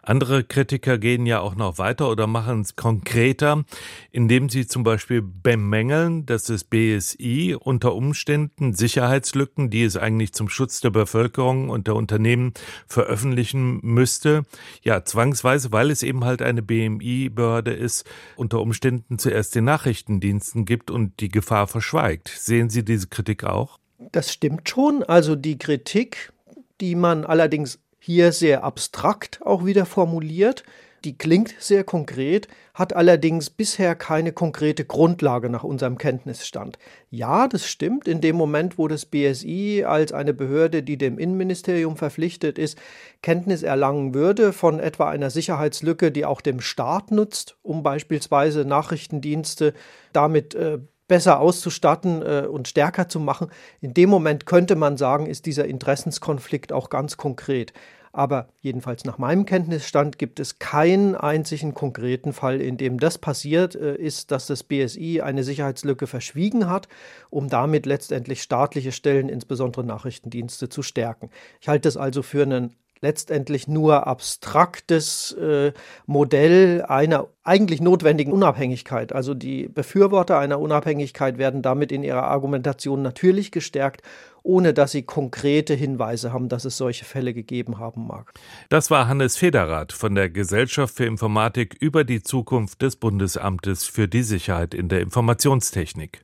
Andere 0.01 0.43
Kritiker 0.43 0.97
gehen 0.97 1.25
ja 1.25 1.39
auch 1.39 1.55
noch 1.55 1.77
weiter 1.77 2.09
oder 2.09 2.27
machen 2.27 2.61
es 2.61 2.75
konkreter, 2.75 3.63
indem 4.11 4.49
sie 4.49 4.67
zum 4.67 4.83
Beispiel 4.83 5.21
bemängeln, 5.21 6.25
dass 6.25 6.43
das 6.43 6.63
BSI 6.63 7.55
unter 7.59 7.95
Umständen 7.95 8.73
Sicherheitslücken, 8.73 9.69
die 9.69 9.83
es 9.83 9.97
eigentlich 9.97 10.33
zum 10.33 10.49
Schutz 10.49 10.81
der 10.81 10.91
Bevölkerung 10.91 11.69
und 11.69 11.87
der 11.87 11.95
Unternehmen 11.95 12.53
veröffentlichen 12.87 13.79
müsste, 13.81 14.43
ja 14.83 15.03
zwangsweise, 15.03 15.71
weil 15.71 15.91
es 15.91 16.03
eben 16.03 16.23
halt 16.23 16.41
eine 16.41 16.61
BMI-Behörde 16.61 17.73
ist, 17.73 18.05
unter 18.35 18.61
Umständen 18.61 19.17
zuerst 19.19 19.55
den 19.55 19.65
Nachrichtendiensten 19.65 20.65
gibt 20.65 20.91
und 20.91 21.19
die 21.19 21.29
Gefahr 21.29 21.67
verschweigt. 21.67 22.29
Sehen 22.29 22.69
Sie 22.69 22.83
diese 22.85 23.07
Kritik 23.07 23.43
auch? 23.43 23.79
Das 24.11 24.31
stimmt 24.31 24.69
schon. 24.69 25.03
Also 25.03 25.35
die 25.35 25.57
Kritik, 25.57 26.33
die 26.81 26.95
man 26.95 27.25
allerdings 27.25 27.79
hier 28.05 28.31
sehr 28.31 28.63
abstrakt 28.63 29.39
auch 29.43 29.65
wieder 29.65 29.87
formuliert, 29.87 30.63
Die 31.05 31.19
klingt 31.19 31.53
sehr 31.59 31.83
konkret, 31.83 32.47
hat 32.73 32.95
allerdings 32.95 33.51
bisher 33.51 33.93
keine 33.93 34.31
konkrete 34.31 34.85
Grundlage 34.85 35.51
nach 35.51 35.63
unserem 35.63 35.99
Kenntnisstand. 35.99 36.79
Ja, 37.11 37.47
das 37.47 37.67
stimmt. 37.67 38.07
In 38.07 38.21
dem 38.21 38.35
Moment, 38.35 38.79
wo 38.79 38.87
das 38.87 39.05
BSI 39.05 39.83
als 39.87 40.11
eine 40.13 40.33
Behörde, 40.33 40.81
die 40.81 40.97
dem 40.97 41.19
Innenministerium 41.19 41.95
verpflichtet 41.95 42.57
ist, 42.57 42.79
Kenntnis 43.21 43.61
erlangen 43.61 44.15
würde 44.15 44.51
von 44.51 44.79
etwa 44.79 45.07
einer 45.07 45.29
Sicherheitslücke, 45.29 46.11
die 46.11 46.25
auch 46.25 46.41
dem 46.41 46.59
Staat 46.59 47.11
nutzt, 47.11 47.55
um 47.61 47.83
beispielsweise 47.83 48.65
Nachrichtendienste 48.65 49.75
damit 50.11 50.55
äh, 50.55 50.79
besser 51.07 51.39
auszustatten 51.39 52.21
äh, 52.21 52.47
und 52.47 52.67
stärker 52.67 53.07
zu 53.07 53.19
machen. 53.19 53.49
In 53.81 53.93
dem 53.93 54.09
Moment 54.09 54.45
könnte 54.45 54.75
man 54.75 54.97
sagen, 54.97 55.27
ist 55.27 55.45
dieser 55.45 55.65
Interessenskonflikt 55.65 56.73
auch 56.73 56.89
ganz 56.89 57.17
konkret. 57.17 57.73
Aber 58.15 58.47
jedenfalls 58.61 59.03
nach 59.03 59.17
meinem 59.17 59.45
Kenntnisstand 59.45 60.17
gibt 60.17 60.39
es 60.39 60.57
keinen 60.57 61.15
einzigen 61.15 61.73
konkreten 61.73 62.31
Fall, 62.31 62.61
in 62.61 62.77
dem 62.77 62.97
das 62.97 63.17
passiert 63.17 63.75
äh, 63.75 63.95
ist, 63.95 64.31
dass 64.31 64.47
das 64.47 64.63
BSI 64.63 65.19
eine 65.19 65.43
Sicherheitslücke 65.43 66.07
verschwiegen 66.07 66.69
hat, 66.69 66.87
um 67.29 67.49
damit 67.49 67.85
letztendlich 67.85 68.41
staatliche 68.41 68.93
Stellen, 68.93 69.27
insbesondere 69.27 69.83
Nachrichtendienste, 69.83 70.69
zu 70.69 70.81
stärken. 70.81 71.29
Ich 71.59 71.67
halte 71.67 71.89
es 71.89 71.97
also 71.97 72.23
für 72.23 72.43
einen 72.43 72.77
letztendlich 73.01 73.67
nur 73.67 74.07
abstraktes 74.07 75.33
äh, 75.33 75.73
Modell 76.05 76.83
einer 76.87 77.27
eigentlich 77.43 77.81
notwendigen 77.81 78.31
Unabhängigkeit. 78.31 79.13
Also 79.13 79.33
die 79.33 79.67
Befürworter 79.67 80.39
einer 80.39 80.59
Unabhängigkeit 80.59 81.37
werden 81.37 81.61
damit 81.61 81.91
in 81.91 82.03
ihrer 82.03 82.23
Argumentation 82.23 83.01
natürlich 83.01 83.51
gestärkt, 83.51 84.01
ohne 84.41 84.73
dass 84.73 84.91
sie 84.91 85.03
konkrete 85.03 85.73
Hinweise 85.73 86.31
haben, 86.31 86.49
dass 86.49 86.65
es 86.65 86.77
solche 86.77 87.05
Fälle 87.05 87.33
gegeben 87.33 87.79
haben 87.79 88.07
mag. 88.07 88.33
Das 88.69 88.91
war 88.91 89.07
Hannes 89.07 89.37
Federath 89.37 89.91
von 89.91 90.15
der 90.15 90.29
Gesellschaft 90.29 90.95
für 90.95 91.05
Informatik 91.05 91.75
über 91.79 92.03
die 92.03 92.21
Zukunft 92.23 92.81
des 92.81 92.95
Bundesamtes 92.95 93.85
für 93.85 94.07
die 94.07 94.23
Sicherheit 94.23 94.73
in 94.73 94.87
der 94.87 95.01
Informationstechnik. 95.01 96.23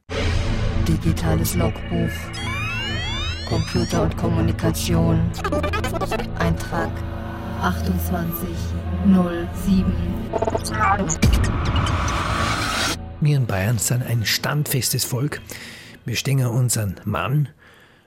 Digitales 0.88 1.55
Logbuch. 1.55 2.10
Computer 3.47 4.03
und 4.03 4.17
Kommunikation. 4.17 5.19
Eintrag 6.41 6.91
2807. 7.62 9.86
Wir 13.19 13.38
in 13.38 13.45
Bayern 13.45 13.77
sind 13.77 14.01
ein 14.01 14.25
standfestes 14.25 15.06
Volk. 15.06 15.39
Wir 16.04 16.15
stehen 16.15 16.43
unseren 16.43 16.99
Mann, 17.06 17.49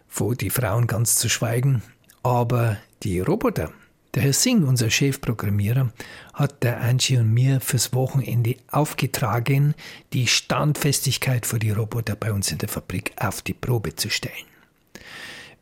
vor 0.09 0.35
die 0.35 0.51
Frauen 0.51 0.89
ganz 0.89 1.15
zu 1.15 1.29
schweigen. 1.29 1.85
Aber 2.25 2.77
die 3.05 3.21
Roboter, 3.21 3.71
der 4.15 4.25
Herr 4.25 4.33
Singh, 4.33 4.67
unser 4.67 4.91
Chefprogrammierer, 4.91 5.93
hat 6.33 6.65
der 6.65 6.81
Angie 6.81 7.19
und 7.19 7.33
mir 7.33 7.61
fürs 7.61 7.95
Wochenende 7.95 8.57
aufgetragen, 8.69 9.77
die 10.13 10.27
Standfestigkeit 10.27 11.47
für 11.47 11.61
die 11.61 11.71
Roboter 11.71 12.17
bei 12.17 12.33
uns 12.33 12.51
in 12.51 12.59
der 12.59 12.69
Fabrik 12.69 13.13
auf 13.17 13.43
die 13.43 13.55
Probe 13.55 13.95
zu 13.95 14.11
stellen. 14.11 14.54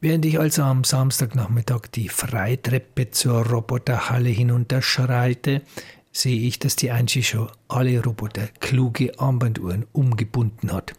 Während 0.03 0.25
ich 0.25 0.41
also 0.41 0.65
am 0.65 0.83
Samstagnachmittag 0.83 1.83
die 1.95 2.09
Freitreppe 2.09 3.13
zur 3.13 3.47
Roboterhalle 3.47 4.31
hinunterschreite, 4.31 5.63
sehe 6.11 6.41
ich, 6.41 6.59
dass 6.59 6.75
die 6.75 6.91
Angie 6.91 7.23
schon 7.23 7.49
alle 7.69 8.03
Roboter 8.03 8.49
kluge 8.59 9.17
Armbanduhren 9.21 9.87
umgebunden 9.93 10.73
hat. 10.73 10.95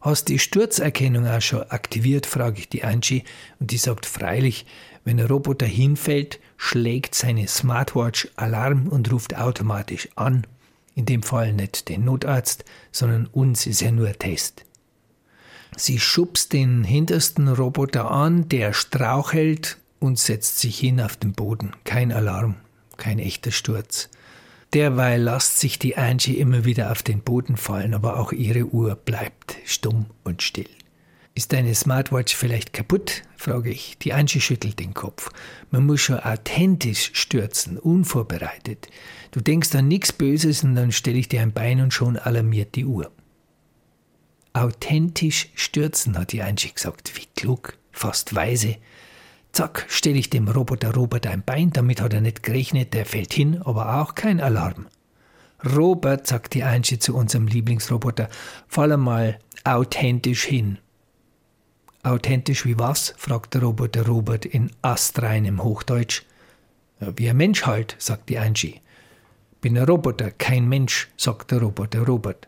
Hast 0.00 0.28
die 0.28 0.38
Sturzerkennung 0.38 1.26
auch 1.26 1.40
schon 1.40 1.64
aktiviert, 1.64 2.26
frage 2.26 2.60
ich 2.60 2.68
die 2.68 2.84
Angie 2.84 3.24
und 3.58 3.72
die 3.72 3.76
sagt 3.76 4.06
freilich, 4.06 4.66
wenn 5.04 5.18
ein 5.18 5.26
Roboter 5.26 5.66
hinfällt, 5.66 6.38
schlägt 6.56 7.16
seine 7.16 7.48
Smartwatch 7.48 8.28
Alarm 8.36 8.86
und 8.86 9.10
ruft 9.10 9.36
automatisch 9.36 10.08
an. 10.14 10.46
In 10.94 11.06
dem 11.06 11.24
Fall 11.24 11.52
nicht 11.52 11.88
den 11.88 12.04
Notarzt, 12.04 12.64
sondern 12.92 13.26
uns 13.26 13.66
ist 13.66 13.80
ja 13.80 13.90
nur 13.90 14.06
ein 14.06 14.18
Test. 14.20 14.64
Sie 15.78 16.00
schubst 16.00 16.54
den 16.54 16.84
hintersten 16.84 17.48
Roboter 17.48 18.10
an, 18.10 18.48
der 18.48 18.72
strauchelt 18.72 19.76
und 19.98 20.18
setzt 20.18 20.58
sich 20.58 20.78
hin 20.78 21.02
auf 21.02 21.18
den 21.18 21.32
Boden. 21.32 21.72
Kein 21.84 22.12
Alarm, 22.12 22.54
kein 22.96 23.18
echter 23.18 23.50
Sturz. 23.50 24.08
Derweil 24.72 25.22
lässt 25.22 25.60
sich 25.60 25.78
die 25.78 25.98
Angie 25.98 26.38
immer 26.38 26.64
wieder 26.64 26.90
auf 26.90 27.02
den 27.02 27.20
Boden 27.20 27.58
fallen, 27.58 27.92
aber 27.92 28.18
auch 28.18 28.32
ihre 28.32 28.64
Uhr 28.64 28.94
bleibt 28.96 29.56
stumm 29.66 30.06
und 30.24 30.42
still. 30.42 30.68
Ist 31.34 31.52
deine 31.52 31.74
Smartwatch 31.74 32.34
vielleicht 32.34 32.72
kaputt? 32.72 33.22
frage 33.36 33.70
ich. 33.70 33.98
Die 33.98 34.14
Angie 34.14 34.40
schüttelt 34.40 34.78
den 34.78 34.94
Kopf. 34.94 35.28
Man 35.70 35.84
muss 35.84 36.00
schon 36.00 36.18
authentisch 36.18 37.10
stürzen, 37.12 37.78
unvorbereitet. 37.78 38.88
Du 39.30 39.42
denkst 39.42 39.74
an 39.74 39.88
nichts 39.88 40.14
Böses 40.14 40.64
und 40.64 40.74
dann 40.74 40.90
stelle 40.90 41.18
ich 41.18 41.28
dir 41.28 41.42
ein 41.42 41.52
Bein 41.52 41.82
und 41.82 41.92
schon 41.92 42.16
alarmiert 42.16 42.74
die 42.74 42.86
Uhr 42.86 43.12
authentisch 44.56 45.50
stürzen, 45.54 46.18
hat 46.18 46.32
die 46.32 46.42
Angie 46.42 46.72
gesagt. 46.72 47.12
Wie 47.16 47.26
klug, 47.36 47.76
fast 47.92 48.34
weise. 48.34 48.76
Zack, 49.52 49.86
stelle 49.88 50.18
ich 50.18 50.30
dem 50.30 50.48
Roboter 50.48 50.94
Robert 50.94 51.26
ein 51.26 51.42
Bein, 51.42 51.70
damit 51.70 52.00
hat 52.00 52.12
er 52.12 52.20
nicht 52.20 52.42
gerechnet, 52.42 52.94
der 52.94 53.06
fällt 53.06 53.32
hin, 53.32 53.62
aber 53.62 54.00
auch 54.00 54.14
kein 54.14 54.40
Alarm. 54.40 54.86
Robert, 55.64 56.26
sagt 56.26 56.54
die 56.54 56.62
Angie 56.62 56.98
zu 56.98 57.16
unserem 57.16 57.46
Lieblingsroboter, 57.46 58.28
fall 58.68 58.92
einmal 58.92 59.38
authentisch 59.64 60.44
hin. 60.44 60.78
Authentisch 62.02 62.64
wie 62.66 62.78
was? 62.78 63.14
fragt 63.16 63.54
der 63.54 63.62
Roboter 63.62 64.06
Robert 64.06 64.44
in 64.44 64.70
astreinem 64.82 65.62
Hochdeutsch. 65.62 66.22
Wie 67.00 67.28
ein 67.28 67.36
Mensch 67.36 67.66
halt, 67.66 67.96
sagt 67.98 68.28
die 68.28 68.38
Angie. 68.38 68.80
Bin 69.60 69.76
ein 69.76 69.84
Roboter, 69.84 70.30
kein 70.30 70.68
Mensch, 70.68 71.08
sagt 71.16 71.50
der 71.50 71.60
Roboter 71.60 72.06
Robert. 72.06 72.46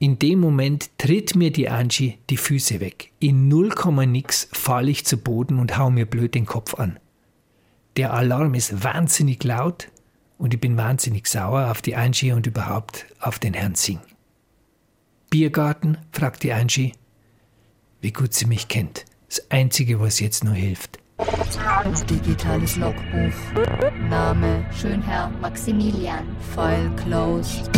In 0.00 0.18
dem 0.18 0.38
Moment 0.38 0.90
tritt 0.98 1.34
mir 1.34 1.50
die 1.50 1.68
Angie 1.68 2.18
die 2.30 2.36
Füße 2.36 2.80
weg. 2.80 3.10
In 3.18 3.48
null 3.48 3.70
Komma 3.70 4.06
nix 4.06 4.48
falle 4.52 4.90
ich 4.90 5.04
zu 5.04 5.16
Boden 5.16 5.58
und 5.58 5.76
hau 5.76 5.90
mir 5.90 6.06
blöd 6.06 6.34
den 6.36 6.46
Kopf 6.46 6.74
an. 6.74 7.00
Der 7.96 8.12
Alarm 8.14 8.54
ist 8.54 8.84
wahnsinnig 8.84 9.42
laut 9.42 9.88
und 10.38 10.54
ich 10.54 10.60
bin 10.60 10.76
wahnsinnig 10.76 11.26
sauer 11.26 11.68
auf 11.72 11.82
die 11.82 11.96
Angie 11.96 12.30
und 12.30 12.46
überhaupt 12.46 13.06
auf 13.18 13.40
den 13.40 13.54
Herrn 13.54 13.74
Singh. 13.74 14.00
Biergarten? 15.30 15.98
fragt 16.12 16.44
die 16.44 16.52
Angie. 16.52 16.92
Wie 18.00 18.12
gut 18.12 18.34
sie 18.34 18.46
mich 18.46 18.68
kennt. 18.68 19.04
Das 19.28 19.50
Einzige, 19.50 19.98
was 19.98 20.20
jetzt 20.20 20.44
nur 20.44 20.54
hilft. 20.54 21.00
Digitales 22.08 22.76
Logbuch. 22.76 23.34
Name 24.08 24.64
Schönherr 24.72 25.30
Maximilian. 25.40 26.24
File 26.54 26.90
closed. 27.04 27.68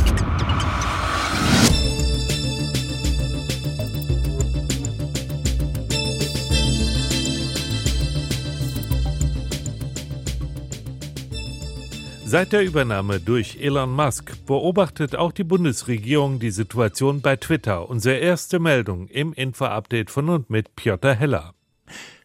Seit 12.31 12.53
der 12.53 12.63
Übernahme 12.63 13.19
durch 13.19 13.59
Elon 13.61 13.91
Musk 13.91 14.47
beobachtet 14.47 15.17
auch 15.17 15.33
die 15.33 15.43
Bundesregierung 15.43 16.39
die 16.39 16.53
Situation 16.53 17.23
bei 17.23 17.35
Twitter. 17.35 17.91
Unsere 17.91 18.19
erste 18.19 18.61
Meldung 18.61 19.09
im 19.09 19.33
Info-Update 19.33 20.13
von 20.13 20.29
und 20.29 20.49
mit 20.49 20.77
Piotr 20.77 21.17
Heller. 21.17 21.55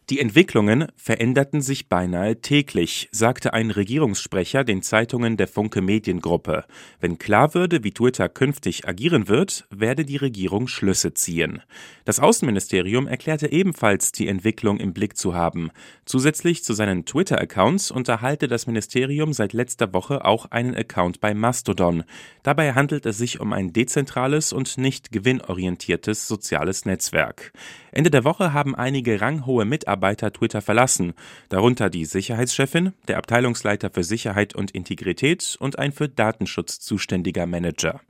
Die 0.08 0.20
Entwicklungen 0.20 0.86
veränderten 0.94 1.60
sich 1.60 1.88
beinahe 1.88 2.40
täglich, 2.40 3.08
sagte 3.10 3.52
ein 3.52 3.72
Regierungssprecher 3.72 4.62
den 4.62 4.80
Zeitungen 4.80 5.36
der 5.36 5.48
Funke 5.48 5.82
Mediengruppe. 5.82 6.64
Wenn 7.00 7.18
klar 7.18 7.54
würde, 7.54 7.82
wie 7.82 7.90
Twitter 7.90 8.28
künftig 8.28 8.86
agieren 8.86 9.26
wird, 9.26 9.66
werde 9.68 10.04
die 10.04 10.16
Regierung 10.16 10.68
Schlüsse 10.68 11.14
ziehen. 11.14 11.60
Das 12.04 12.20
Außenministerium 12.20 13.08
erklärte 13.08 13.50
ebenfalls, 13.50 14.12
die 14.12 14.28
Entwicklung 14.28 14.78
im 14.78 14.92
Blick 14.92 15.16
zu 15.16 15.34
haben. 15.34 15.72
Zusätzlich 16.04 16.62
zu 16.62 16.72
seinen 16.72 17.04
Twitter-Accounts 17.04 17.90
unterhalte 17.90 18.46
das 18.46 18.68
Ministerium 18.68 19.32
seit 19.32 19.54
letzter 19.54 19.92
Woche 19.92 20.24
auch 20.24 20.46
einen 20.52 20.76
Account 20.76 21.18
bei 21.18 21.34
Mastodon. 21.34 22.04
Dabei 22.44 22.74
handelt 22.74 23.06
es 23.06 23.18
sich 23.18 23.40
um 23.40 23.52
ein 23.52 23.72
dezentrales 23.72 24.52
und 24.52 24.78
nicht 24.78 25.10
gewinnorientiertes 25.10 26.28
soziales 26.28 26.84
Netzwerk. 26.84 27.52
Ende 27.90 28.10
der 28.10 28.22
Woche 28.22 28.52
haben 28.52 28.76
einige 28.76 29.20
ranghohe 29.20 29.64
Mitarbeiter 29.64 29.95
Twitter 30.32 30.62
verlassen, 30.62 31.14
darunter 31.48 31.90
die 31.90 32.04
Sicherheitschefin, 32.04 32.92
der 33.08 33.18
Abteilungsleiter 33.18 33.90
für 33.90 34.04
Sicherheit 34.04 34.54
und 34.54 34.70
Integrität 34.70 35.56
und 35.58 35.78
ein 35.78 35.92
für 35.92 36.08
Datenschutz 36.08 36.80
zuständiger 36.80 37.46
Manager. 37.46 38.00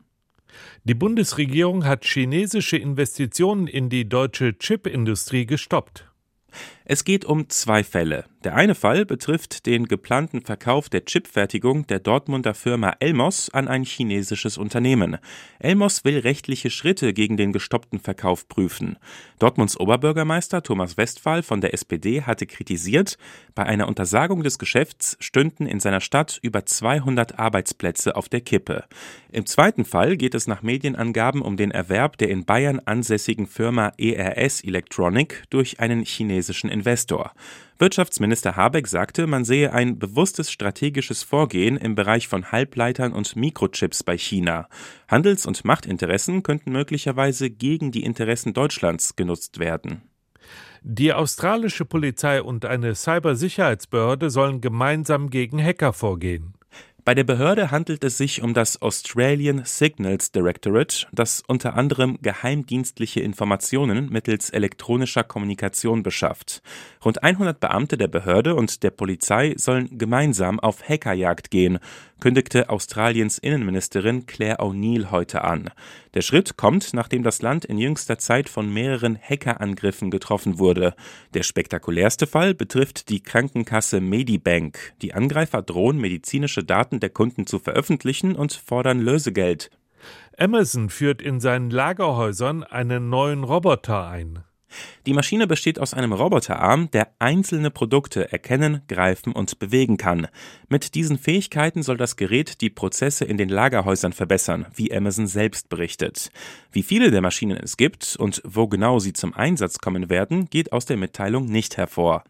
Die 0.85 0.95
Bundesregierung 0.95 1.85
hat 1.85 2.05
chinesische 2.05 2.77
Investitionen 2.77 3.67
in 3.67 3.89
die 3.89 4.09
deutsche 4.09 4.59
Chipindustrie 4.59 5.47
gestoppt. 5.47 6.07
Es 6.89 7.03
geht 7.03 7.25
um 7.25 7.49
zwei 7.49 7.83
Fälle. 7.83 8.27
Der 8.45 8.55
eine 8.55 8.77
Fall 8.77 9.05
betrifft 9.05 9.67
den 9.67 9.89
geplanten 9.89 10.41
Verkauf 10.41 10.89
der 10.89 11.05
Chipfertigung 11.05 11.85
der 11.89 11.99
Dortmunder 11.99 12.55
Firma 12.55 12.95
Elmos 13.01 13.51
an 13.51 13.67
ein 13.67 13.83
chinesisches 13.83 14.57
Unternehmen. 14.57 15.19
Elmos 15.59 16.05
will 16.05 16.21
rechtliche 16.21 16.71
Schritte 16.71 17.13
gegen 17.13 17.37
den 17.37 17.53
gestoppten 17.53 17.99
Verkauf 17.99 18.47
prüfen. 18.47 18.99
Dortmunds 19.41 19.77
Oberbürgermeister 19.81 20.63
Thomas 20.63 20.97
Westphal 20.97 21.43
von 21.43 21.61
der 21.61 21.75
SPD 21.75 22.23
hatte 22.23 22.47
kritisiert, 22.47 23.19
bei 23.57 23.65
einer 23.65 23.89
Untersagung 23.89 24.45
des 24.45 24.61
Geschäfts 24.61 25.17
stünden 25.19 25.67
in 25.67 25.81
seiner 25.81 26.01
Stadt 26.01 26.39
über 26.41 26.65
200 26.65 27.41
Arbeitsplätze 27.41 28.15
auf 28.15 28.29
der 28.29 28.43
Kippe. 28.43 28.85
Im 29.33 29.45
zweiten 29.45 29.85
Fall 29.85 30.17
geht 30.17 30.37
es 30.37 30.47
nach 30.47 30.63
Medienangaben 30.63 31.43
um 31.43 31.57
den 31.57 31.73
Erwerb 31.73 32.17
der 32.19 32.29
in 32.29 32.45
Bayern 32.45 32.81
ansässigen 32.85 33.49
Firma 33.49 33.93
ERS 33.99 34.63
Electronic 34.63 35.43
durch 35.51 35.81
einen 35.81 36.05
chinesischen 36.05 36.71
Investor. 36.77 37.33
Wirtschaftsminister 37.79 38.57
Habeck 38.57 38.87
sagte, 38.87 39.27
man 39.27 39.45
sehe 39.45 39.73
ein 39.73 39.99
bewusstes 39.99 40.51
strategisches 40.51 41.23
Vorgehen 41.23 41.77
im 41.77 41.95
Bereich 41.95 42.29
von 42.29 42.53
Halbleitern 42.53 43.13
und 43.13 43.35
Mikrochips 43.37 44.03
bei 44.03 44.19
China. 44.19 44.69
Handels- 45.09 45.47
und 45.47 45.65
Machtinteressen 45.65 46.43
könnten 46.43 46.73
möglicherweise 46.73 47.49
gegen 47.51 47.93
die 47.93 48.05
Interessen 48.05 48.53
Deutschlands 48.53 49.17
genutzt 49.17 49.59
werden. 49.59 50.03
Die 50.83 51.13
australische 51.13 51.85
Polizei 51.85 52.43
und 52.43 52.65
eine 52.65 52.95
Cybersicherheitsbehörde 52.95 54.31
sollen 54.31 54.61
gemeinsam 54.61 55.31
gegen 55.31 55.63
Hacker 55.63 55.93
vorgehen. 55.93 56.56
Bei 57.07 57.15
der 57.15 57.23
Behörde 57.23 57.71
handelt 57.71 58.03
es 58.03 58.19
sich 58.19 58.43
um 58.43 58.53
das 58.53 58.83
Australian 58.83 59.63
Signals 59.65 60.33
Directorate, 60.33 61.07
das 61.13 61.41
unter 61.47 61.77
anderem 61.77 62.19
geheimdienstliche 62.21 63.21
Informationen 63.21 64.09
mittels 64.11 64.51
elektronischer 64.51 65.23
Kommunikation 65.23 66.03
beschafft. 66.03 66.63
Rund 67.05 67.23
100 67.23 67.61
Beamte 67.61 67.97
der 67.97 68.09
Behörde 68.09 68.57
und 68.57 68.83
der 68.83 68.91
Polizei 68.91 69.55
sollen 69.57 69.99
gemeinsam 69.99 70.59
auf 70.59 70.83
Hackerjagd 70.89 71.53
gehen, 71.53 71.79
kündigte 72.21 72.71
Australiens 72.71 73.39
Innenministerin 73.39 74.27
Claire 74.27 74.61
O'Neill 74.61 75.11
heute 75.11 75.43
an. 75.45 75.71
Der 76.15 76.23
Schritt 76.23 76.57
kommt, 76.57 76.95
nachdem 76.95 77.23
das 77.23 77.43
Land 77.43 77.65
in 77.65 77.79
jüngster 77.79 78.19
Zeit 78.19 78.49
von 78.49 78.73
mehreren 78.73 79.19
Hackerangriffen 79.19 80.11
getroffen 80.11 80.59
wurde. 80.59 80.95
Der 81.35 81.43
spektakulärste 81.43 82.27
Fall 82.27 82.55
betrifft 82.55 83.09
die 83.09 83.23
Krankenkasse 83.23 84.01
Medibank. 84.01 84.95
Die 85.03 85.15
Angreifer 85.15 85.63
drohen 85.63 85.99
medizinische 85.99 86.65
Daten 86.65 87.01
der 87.01 87.11
Kunden 87.11 87.47
zu 87.47 87.59
veröffentlichen 87.59 88.35
und 88.35 88.53
fordern 88.53 89.01
Lösegeld. 89.01 89.71
Amazon 90.39 90.91
führt 90.91 91.23
in 91.23 91.41
seinen 91.41 91.71
Lagerhäusern 91.71 92.63
einen 92.63 93.09
neuen 93.09 93.45
Roboter 93.45 94.07
ein. 94.09 94.45
Die 95.07 95.13
Maschine 95.15 95.47
besteht 95.47 95.79
aus 95.79 95.95
einem 95.95 96.13
Roboterarm, 96.13 96.91
der 96.91 97.09
einzelne 97.19 97.71
Produkte 97.71 98.33
erkennen, 98.33 98.83
greifen 98.89 99.33
und 99.33 99.59
bewegen 99.59 99.97
kann. 99.97 100.29
Mit 100.69 100.95
diesen 100.95 101.19
Fähigkeiten 101.19 101.83
soll 101.83 101.97
das 101.97 102.17
Gerät 102.17 102.61
die 102.61 102.71
Prozesse 102.71 103.25
in 103.25 103.37
den 103.37 103.49
Lagerhäusern 103.49 104.13
verbessern, 104.13 104.67
wie 104.75 104.93
Amazon 104.93 105.27
selbst 105.27 105.69
berichtet. 105.69 106.31
Wie 106.73 106.83
viele 106.83 107.11
der 107.11 107.21
Maschinen 107.21 107.57
es 107.57 107.77
gibt 107.77 108.17
und 108.17 108.43
wo 108.45 108.67
genau 108.67 108.99
sie 108.99 109.13
zum 109.13 109.35
Einsatz 109.35 109.79
kommen 109.79 110.11
werden, 110.11 110.51
geht 110.51 110.73
aus 110.73 110.87
der 110.87 110.97
Mitteilung 110.97 111.47
nicht 111.47 111.77
hervor. 111.77 112.25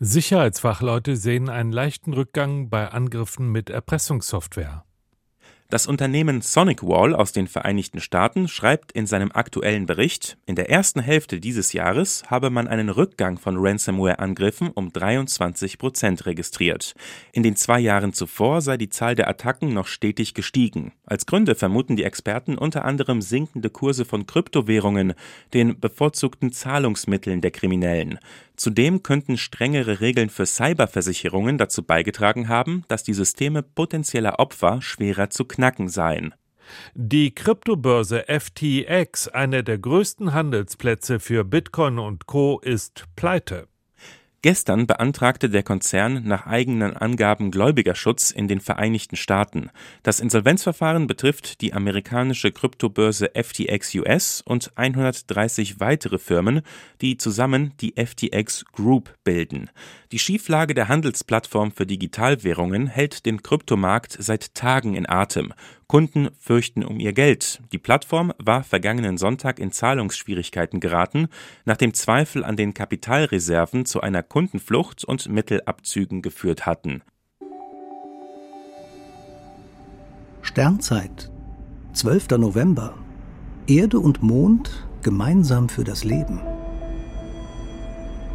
Sicherheitsfachleute 0.00 1.16
sehen 1.16 1.48
einen 1.48 1.72
leichten 1.72 2.12
Rückgang 2.12 2.68
bei 2.68 2.88
Angriffen 2.88 3.50
mit 3.50 3.70
Erpressungssoftware. 3.70 4.84
Das 5.74 5.88
Unternehmen 5.88 6.40
SonicWall 6.40 7.16
aus 7.16 7.32
den 7.32 7.48
Vereinigten 7.48 7.98
Staaten 7.98 8.46
schreibt 8.46 8.92
in 8.92 9.08
seinem 9.08 9.32
aktuellen 9.32 9.86
Bericht, 9.86 10.38
in 10.46 10.54
der 10.54 10.70
ersten 10.70 11.00
Hälfte 11.00 11.40
dieses 11.40 11.72
Jahres 11.72 12.22
habe 12.28 12.48
man 12.48 12.68
einen 12.68 12.90
Rückgang 12.90 13.38
von 13.38 13.56
Ransomware-Angriffen 13.58 14.70
um 14.70 14.92
23 14.92 15.78
Prozent 15.78 16.26
registriert. 16.26 16.94
In 17.32 17.42
den 17.42 17.56
zwei 17.56 17.80
Jahren 17.80 18.12
zuvor 18.12 18.60
sei 18.60 18.76
die 18.76 18.88
Zahl 18.88 19.16
der 19.16 19.26
Attacken 19.26 19.74
noch 19.74 19.88
stetig 19.88 20.34
gestiegen. 20.34 20.92
Als 21.06 21.26
Gründe 21.26 21.56
vermuten 21.56 21.96
die 21.96 22.04
Experten 22.04 22.56
unter 22.56 22.84
anderem 22.84 23.20
sinkende 23.20 23.68
Kurse 23.68 24.04
von 24.04 24.26
Kryptowährungen, 24.26 25.14
den 25.54 25.80
bevorzugten 25.80 26.52
Zahlungsmitteln 26.52 27.40
der 27.40 27.50
Kriminellen. 27.50 28.20
Zudem 28.56 29.02
könnten 29.02 29.36
strengere 29.36 30.00
Regeln 30.00 30.30
für 30.30 30.46
Cyberversicherungen 30.46 31.58
dazu 31.58 31.82
beigetragen 31.82 32.48
haben, 32.48 32.84
dass 32.88 33.02
die 33.02 33.14
Systeme 33.14 33.62
potenzieller 33.62 34.38
Opfer 34.38 34.80
schwerer 34.80 35.30
zu 35.30 35.44
knacken 35.44 35.88
seien. 35.88 36.34
Die 36.94 37.34
Kryptobörse 37.34 38.24
FTX, 38.26 39.28
einer 39.28 39.62
der 39.62 39.78
größten 39.78 40.32
Handelsplätze 40.32 41.20
für 41.20 41.44
Bitcoin 41.44 41.98
und 41.98 42.26
Co, 42.26 42.60
ist 42.60 43.04
pleite. 43.16 43.68
Gestern 44.44 44.86
beantragte 44.86 45.48
der 45.48 45.62
Konzern 45.62 46.24
nach 46.24 46.46
eigenen 46.46 46.94
Angaben 46.94 47.50
Gläubigerschutz 47.50 48.30
in 48.30 48.46
den 48.46 48.60
Vereinigten 48.60 49.16
Staaten. 49.16 49.70
Das 50.02 50.20
Insolvenzverfahren 50.20 51.06
betrifft 51.06 51.62
die 51.62 51.72
amerikanische 51.72 52.52
Kryptobörse 52.52 53.30
FTX 53.34 53.94
US 53.94 54.42
und 54.42 54.70
130 54.76 55.80
weitere 55.80 56.18
Firmen, 56.18 56.60
die 57.00 57.16
zusammen 57.16 57.72
die 57.80 57.94
FTX 57.96 58.66
Group 58.70 59.14
bilden. 59.24 59.70
Die 60.12 60.18
Schieflage 60.18 60.74
der 60.74 60.88
Handelsplattform 60.88 61.72
für 61.72 61.86
Digitalwährungen 61.86 62.86
hält 62.86 63.24
den 63.24 63.42
Kryptomarkt 63.42 64.14
seit 64.20 64.54
Tagen 64.54 64.94
in 64.94 65.08
Atem. 65.08 65.54
Kunden 65.86 66.28
fürchten 66.38 66.84
um 66.84 66.98
ihr 67.00 67.12
Geld. 67.12 67.60
Die 67.72 67.78
Plattform 67.78 68.32
war 68.38 68.64
vergangenen 68.64 69.18
Sonntag 69.18 69.58
in 69.58 69.72
Zahlungsschwierigkeiten 69.72 70.80
geraten, 70.80 71.28
nachdem 71.64 71.94
Zweifel 71.94 72.44
an 72.44 72.56
den 72.56 72.74
Kapitalreserven 72.74 73.84
zu 73.84 74.00
einer 74.00 74.22
Kundenflucht 74.22 75.04
und 75.04 75.28
Mittelabzügen 75.28 76.22
geführt 76.22 76.66
hatten. 76.66 77.02
Sternzeit 80.42 81.30
12. 81.94 82.30
November 82.38 82.94
Erde 83.66 83.98
und 83.98 84.22
Mond 84.22 84.86
gemeinsam 85.02 85.68
für 85.68 85.84
das 85.84 86.04
Leben. 86.04 86.40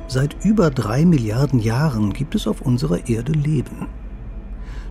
Seit 0.07 0.43
über 0.43 0.71
drei 0.71 1.05
Milliarden 1.05 1.59
Jahren 1.59 2.13
gibt 2.13 2.33
es 2.33 2.47
auf 2.47 2.61
unserer 2.61 3.07
Erde 3.07 3.33
Leben. 3.33 3.87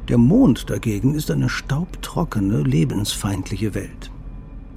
Der 0.09 0.16
Mond 0.16 0.71
dagegen 0.71 1.14
ist 1.14 1.31
eine 1.31 1.51
staubtrockene, 1.51 2.62
lebensfeindliche 2.62 3.75
Welt. 3.75 4.11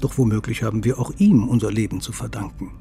Doch 0.02 0.17
womöglich 0.17 0.62
haben 0.62 0.84
wir 0.84 1.00
auch 1.00 1.13
ihm 1.20 1.48
unser 1.48 1.72
Leben 1.72 2.02
zu 2.02 2.12
verdanken. 2.12 2.72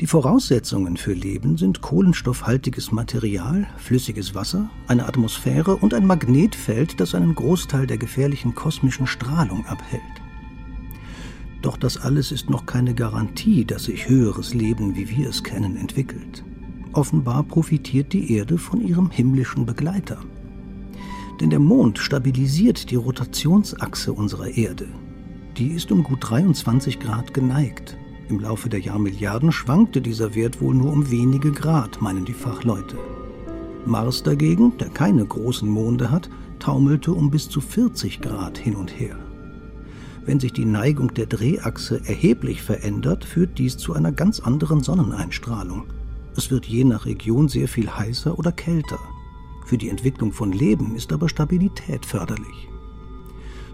Die 0.00 0.06
Voraussetzungen 0.06 0.96
für 0.96 1.12
Leben 1.12 1.56
sind 1.56 1.80
kohlenstoffhaltiges 1.80 2.92
Material, 2.92 3.66
flüssiges 3.78 4.34
Wasser, 4.36 4.70
eine 4.86 5.06
Atmosphäre 5.06 5.74
und 5.74 5.92
ein 5.92 6.06
Magnetfeld, 6.06 7.00
das 7.00 7.16
einen 7.16 7.34
Großteil 7.34 7.88
der 7.88 7.98
gefährlichen 7.98 8.54
kosmischen 8.54 9.08
Strahlung 9.08 9.66
abhält. 9.66 10.02
Doch 11.62 11.76
das 11.76 11.96
alles 11.96 12.30
ist 12.30 12.48
noch 12.48 12.64
keine 12.66 12.94
Garantie, 12.94 13.64
dass 13.64 13.84
sich 13.84 14.08
höheres 14.08 14.54
Leben, 14.54 14.94
wie 14.94 15.08
wir 15.08 15.30
es 15.30 15.42
kennen, 15.42 15.76
entwickelt. 15.76 16.44
Offenbar 16.92 17.42
profitiert 17.42 18.12
die 18.12 18.34
Erde 18.34 18.56
von 18.56 18.80
ihrem 18.80 19.10
himmlischen 19.10 19.66
Begleiter. 19.66 20.18
Denn 21.40 21.50
der 21.50 21.58
Mond 21.58 21.98
stabilisiert 21.98 22.90
die 22.90 22.96
Rotationsachse 22.96 24.12
unserer 24.12 24.48
Erde. 24.48 24.86
Die 25.56 25.68
ist 25.68 25.92
um 25.92 26.02
gut 26.02 26.18
23 26.20 27.00
Grad 27.00 27.34
geneigt. 27.34 27.96
Im 28.28 28.40
Laufe 28.40 28.68
der 28.68 28.80
Jahrmilliarden 28.80 29.52
schwankte 29.52 30.00
dieser 30.00 30.34
Wert 30.34 30.60
wohl 30.60 30.74
nur 30.74 30.92
um 30.92 31.10
wenige 31.10 31.52
Grad, 31.52 32.00
meinen 32.00 32.24
die 32.24 32.32
Fachleute. 32.32 32.96
Mars 33.84 34.22
dagegen, 34.22 34.76
der 34.78 34.88
keine 34.88 35.24
großen 35.26 35.68
Monde 35.68 36.10
hat, 36.10 36.30
taumelte 36.58 37.12
um 37.12 37.30
bis 37.30 37.48
zu 37.48 37.60
40 37.60 38.20
Grad 38.20 38.56
hin 38.56 38.76
und 38.76 38.98
her. 38.98 39.16
Wenn 40.24 40.40
sich 40.40 40.54
die 40.54 40.64
Neigung 40.64 41.12
der 41.12 41.26
Drehachse 41.26 42.00
erheblich 42.06 42.62
verändert, 42.62 43.24
führt 43.24 43.58
dies 43.58 43.76
zu 43.76 43.92
einer 43.92 44.10
ganz 44.10 44.40
anderen 44.40 44.82
Sonneneinstrahlung. 44.82 45.84
Es 46.34 46.50
wird 46.50 46.64
je 46.64 46.84
nach 46.84 47.04
Region 47.04 47.48
sehr 47.48 47.68
viel 47.68 47.90
heißer 47.90 48.38
oder 48.38 48.50
kälter. 48.50 48.98
Für 49.64 49.78
die 49.78 49.88
Entwicklung 49.88 50.32
von 50.32 50.52
Leben 50.52 50.94
ist 50.94 51.12
aber 51.12 51.28
Stabilität 51.28 52.04
förderlich. 52.04 52.68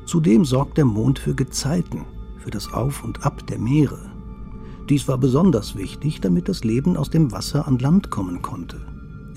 Zudem 0.06 0.44
sorgt 0.44 0.78
der 0.78 0.84
Mond 0.84 1.18
für 1.18 1.34
Gezeiten, 1.34 2.04
für 2.38 2.50
das 2.50 2.72
Auf 2.72 3.04
und 3.04 3.24
Ab 3.24 3.46
der 3.48 3.58
Meere. 3.58 4.10
Dies 4.88 5.06
war 5.06 5.18
besonders 5.18 5.76
wichtig, 5.76 6.20
damit 6.20 6.48
das 6.48 6.64
Leben 6.64 6.96
aus 6.96 7.10
dem 7.10 7.32
Wasser 7.32 7.68
an 7.68 7.78
Land 7.78 8.10
kommen 8.10 8.40
konnte. 8.42 8.80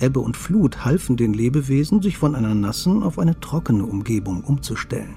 Ebbe 0.00 0.20
und 0.20 0.36
Flut 0.36 0.84
halfen 0.84 1.16
den 1.16 1.34
Lebewesen, 1.34 2.02
sich 2.02 2.18
von 2.18 2.34
einer 2.34 2.54
nassen 2.54 3.02
auf 3.02 3.18
eine 3.18 3.38
trockene 3.38 3.84
Umgebung 3.84 4.42
umzustellen. 4.42 5.14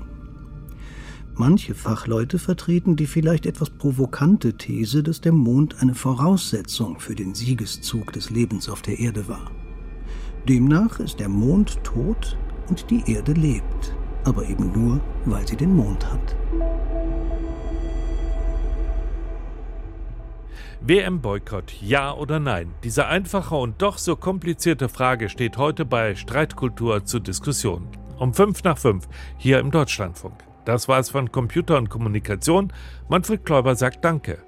Manche 1.35 1.75
Fachleute 1.75 2.39
vertreten 2.39 2.95
die 2.95 3.05
vielleicht 3.05 3.45
etwas 3.45 3.69
provokante 3.69 4.57
These, 4.57 5.03
dass 5.03 5.21
der 5.21 5.33
Mond 5.33 5.81
eine 5.81 5.93
Voraussetzung 5.93 6.99
für 6.99 7.13
den 7.13 7.35
Siegeszug 7.35 8.11
des 8.13 8.31
Lebens 8.31 8.69
auf 8.69 8.81
der 8.81 8.97
Erde 8.99 9.27
war. 9.27 9.51
Demnach 10.47 11.01
ist 11.01 11.19
der 11.19 11.27
Mond 11.27 11.83
tot 11.83 12.37
und 12.69 12.89
die 12.89 13.03
Erde 13.11 13.33
lebt, 13.33 13.93
aber 14.23 14.47
eben 14.47 14.71
nur, 14.71 15.01
weil 15.25 15.45
sie 15.45 15.57
den 15.57 15.75
Mond 15.75 16.09
hat. 16.09 16.37
WM-Boykott, 20.79 21.73
ja 21.81 22.13
oder 22.13 22.39
nein? 22.39 22.73
Diese 22.85 23.07
einfache 23.07 23.55
und 23.55 23.81
doch 23.81 23.97
so 23.97 24.15
komplizierte 24.15 24.87
Frage 24.87 25.27
steht 25.27 25.57
heute 25.57 25.83
bei 25.83 26.15
Streitkultur 26.15 27.03
zur 27.03 27.19
Diskussion. 27.19 27.85
Um 28.17 28.33
fünf 28.33 28.63
nach 28.63 28.77
fünf 28.77 29.09
hier 29.37 29.59
im 29.59 29.69
Deutschlandfunk. 29.69 30.35
Das 30.63 30.87
war 30.87 30.99
es 30.99 31.09
von 31.09 31.29
Computer 31.29 31.77
und 31.77 31.89
Kommunikation. 31.89 32.71
Manfred 33.09 33.43
Kläuber 33.43 33.75
sagt 33.75 34.05
Danke. 34.05 34.46